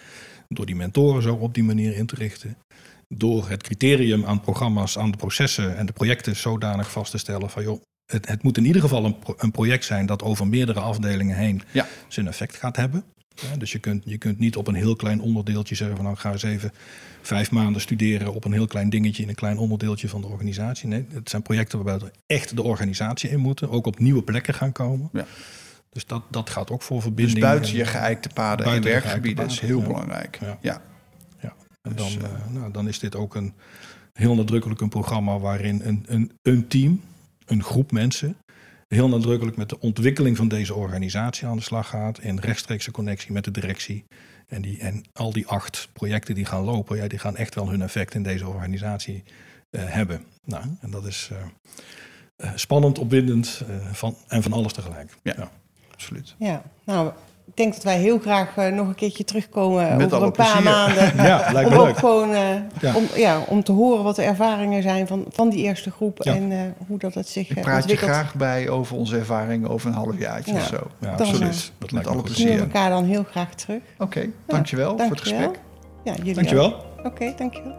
Door 0.47 0.65
die 0.65 0.75
mentoren 0.75 1.21
zo 1.21 1.33
op 1.35 1.53
die 1.53 1.63
manier 1.63 1.95
in 1.95 2.05
te 2.05 2.15
richten. 2.15 2.57
Door 3.07 3.49
het 3.49 3.63
criterium 3.63 4.25
aan 4.25 4.39
programma's, 4.41 4.97
aan 4.97 5.11
de 5.11 5.17
processen 5.17 5.77
en 5.77 5.85
de 5.85 5.91
projecten 5.93 6.35
zodanig 6.35 6.91
vast 6.91 7.11
te 7.11 7.17
stellen 7.17 7.49
van 7.49 7.63
joh, 7.63 7.81
het, 8.11 8.27
het 8.27 8.43
moet 8.43 8.57
in 8.57 8.65
ieder 8.65 8.81
geval 8.81 9.05
een, 9.05 9.19
pro- 9.19 9.35
een 9.37 9.51
project 9.51 9.85
zijn 9.85 10.05
dat 10.05 10.23
over 10.23 10.47
meerdere 10.47 10.79
afdelingen 10.79 11.37
heen 11.37 11.61
Ja. 11.71 11.87
zijn 12.07 12.27
effect 12.27 12.55
gaat 12.55 12.75
hebben. 12.75 13.03
Ja, 13.35 13.57
dus 13.57 13.71
je 13.71 13.79
kunt, 13.79 14.03
je 14.05 14.17
kunt 14.17 14.39
niet 14.39 14.55
op 14.55 14.67
een 14.67 14.75
heel 14.75 14.95
klein 14.95 15.21
onderdeeltje 15.21 15.75
zeggen 15.75 15.95
van 15.95 16.05
nou 16.05 16.17
ga 16.17 16.31
eens 16.31 16.43
even 16.43 16.71
vijf 17.21 17.51
maanden 17.51 17.81
studeren 17.81 18.33
op 18.33 18.45
een 18.45 18.51
heel 18.51 18.67
klein 18.67 18.89
dingetje 18.89 19.23
in 19.23 19.29
een 19.29 19.35
klein 19.35 19.57
onderdeeltje 19.57 20.09
van 20.09 20.21
de 20.21 20.27
organisatie. 20.27 20.87
Nee, 20.87 21.05
het 21.13 21.29
zijn 21.29 21.41
projecten 21.41 21.83
waarbij 21.83 22.07
we 22.07 22.13
echt 22.27 22.55
de 22.55 22.61
organisatie 22.63 23.29
in 23.29 23.39
moeten, 23.39 23.69
ook 23.69 23.85
op 23.85 23.99
nieuwe 23.99 24.23
plekken 24.23 24.53
gaan 24.53 24.71
komen. 24.71 25.09
Ja. 25.13 25.25
Dus 25.89 26.05
dat, 26.05 26.23
dat 26.29 26.49
gaat 26.49 26.71
ook 26.71 26.81
voor 26.81 26.95
Dus 26.95 27.05
verbinding. 27.05 27.39
buiten 27.39 27.71
en- 27.71 27.77
je 27.77 27.85
geëikte 27.85 28.29
paden 28.33 28.65
en 28.65 28.71
buiten 28.71 28.91
werkgebieden 28.91 29.45
is 29.45 29.59
heel 29.59 29.79
ja. 29.79 29.85
belangrijk. 29.87 30.37
Ja. 30.41 30.57
Ja. 30.61 30.81
En 31.81 31.95
Dus, 31.95 32.13
dan, 32.17 32.25
eh, 32.25 32.33
eh, 32.33 32.47
nou, 32.49 32.71
dan 32.71 32.87
is 32.87 32.99
dit 32.99 33.15
ook 33.15 33.35
een 33.35 33.53
heel 34.13 34.35
nadrukkelijk 34.35 34.81
een 34.81 34.89
programma 34.89 35.39
waarin 35.39 35.81
een, 35.83 36.03
een, 36.07 36.31
een 36.41 36.67
team, 36.67 37.01
een 37.45 37.63
groep 37.63 37.91
mensen, 37.91 38.37
heel 38.95 39.09
nadrukkelijk 39.09 39.57
met 39.57 39.69
de 39.69 39.79
ontwikkeling 39.79 40.37
van 40.37 40.47
deze 40.47 40.73
organisatie 40.73 41.47
aan 41.47 41.57
de 41.57 41.63
slag 41.63 41.87
gaat. 41.87 42.19
In 42.19 42.39
rechtstreekse 42.39 42.91
connectie 42.91 43.31
met 43.31 43.43
de 43.43 43.51
directie. 43.51 44.05
En, 44.47 44.61
die, 44.61 44.79
en 44.79 45.03
al 45.13 45.33
die 45.33 45.47
acht 45.47 45.89
projecten 45.93 46.35
die 46.35 46.45
gaan 46.45 46.63
lopen, 46.63 46.97
ja, 46.97 47.07
die 47.07 47.19
gaan 47.19 47.35
echt 47.35 47.55
wel 47.55 47.69
hun 47.69 47.81
effect 47.81 48.13
in 48.13 48.23
deze 48.23 48.47
organisatie 48.47 49.23
eh, 49.69 49.81
hebben. 49.85 50.23
Nou, 50.45 50.63
en 50.81 50.91
dat 50.91 51.05
is 51.05 51.29
eh, 51.31 51.37
eh, 52.41 52.51
spannend, 52.55 52.99
opwindend 52.99 53.63
eh, 53.67 53.75
van, 53.91 54.15
en 54.27 54.43
van 54.43 54.53
alles 54.53 54.73
tegelijk. 54.73 55.17
Ja. 55.23 55.51
Absoluut. 55.91 56.35
Ja, 56.39 56.63
nou, 56.83 57.13
ik 57.51 57.57
denk 57.57 57.73
dat 57.73 57.83
wij 57.83 57.97
heel 57.97 58.19
graag 58.19 58.57
eh, 58.57 58.67
nog 58.67 58.87
een 58.87 58.95
keertje 58.95 59.23
terugkomen 59.23 59.97
Met 59.97 60.13
over 60.13 60.25
een 60.25 60.31
paar 60.31 60.45
plezier. 60.51 60.63
maanden. 60.71 61.15
Ja, 61.25 61.49
lijkt 61.51 61.69
om 61.69 61.75
me 61.75 61.81
ook 61.81 61.85
leuk. 61.87 61.97
gewoon 61.97 62.33
eh, 62.33 62.39
Ja. 62.79 62.95
om, 62.95 63.03
ja, 63.15 63.39
om 63.47 63.63
te 63.63 63.71
horen 63.71 64.03
wat 64.03 64.15
de 64.15 64.21
ervaringen 64.23 64.81
zijn 64.81 65.07
van, 65.07 65.25
van 65.29 65.49
die 65.49 65.63
eerste 65.63 65.91
groep 65.91 66.23
Ja. 66.23 66.33
en 66.35 66.51
eh, 66.51 66.57
hoe 66.87 66.97
dat 66.97 67.13
het 67.13 67.27
zich 67.27 67.49
Ik 67.49 67.61
praat 67.61 67.89
je 67.89 67.95
graag 67.97 68.35
bij 68.35 68.69
over 68.69 68.97
onze 68.97 69.17
ervaringen 69.17 69.69
over 69.69 69.87
een 69.87 69.93
halfjaartje 69.95 70.53
Ja. 70.53 70.59
of 70.59 70.65
zo. 70.65 70.87
Ja, 70.99 71.15
Dan, 71.15 71.27
absoluut. 71.27 71.71
Dat 71.77 71.91
met 71.91 72.07
alle 72.07 72.19
goed. 72.19 72.29
Zien 72.31 72.35
we 72.47 72.51
plezier. 72.53 72.73
elkaar 72.73 72.89
dan 72.89 73.03
heel 73.05 73.23
graag 73.31 73.53
terug. 73.55 73.81
Oké, 73.97 74.25
dankjewel 74.45 74.89
voor 74.89 74.99
het 74.99 75.07
Dankjewel. 75.09 75.39
gesprek. 75.41 75.59
Ja, 76.03 76.13
jullie 76.15 76.33
Dankjewel. 76.33 76.75
Oké, 77.03 77.33
dankjewel. 77.37 77.73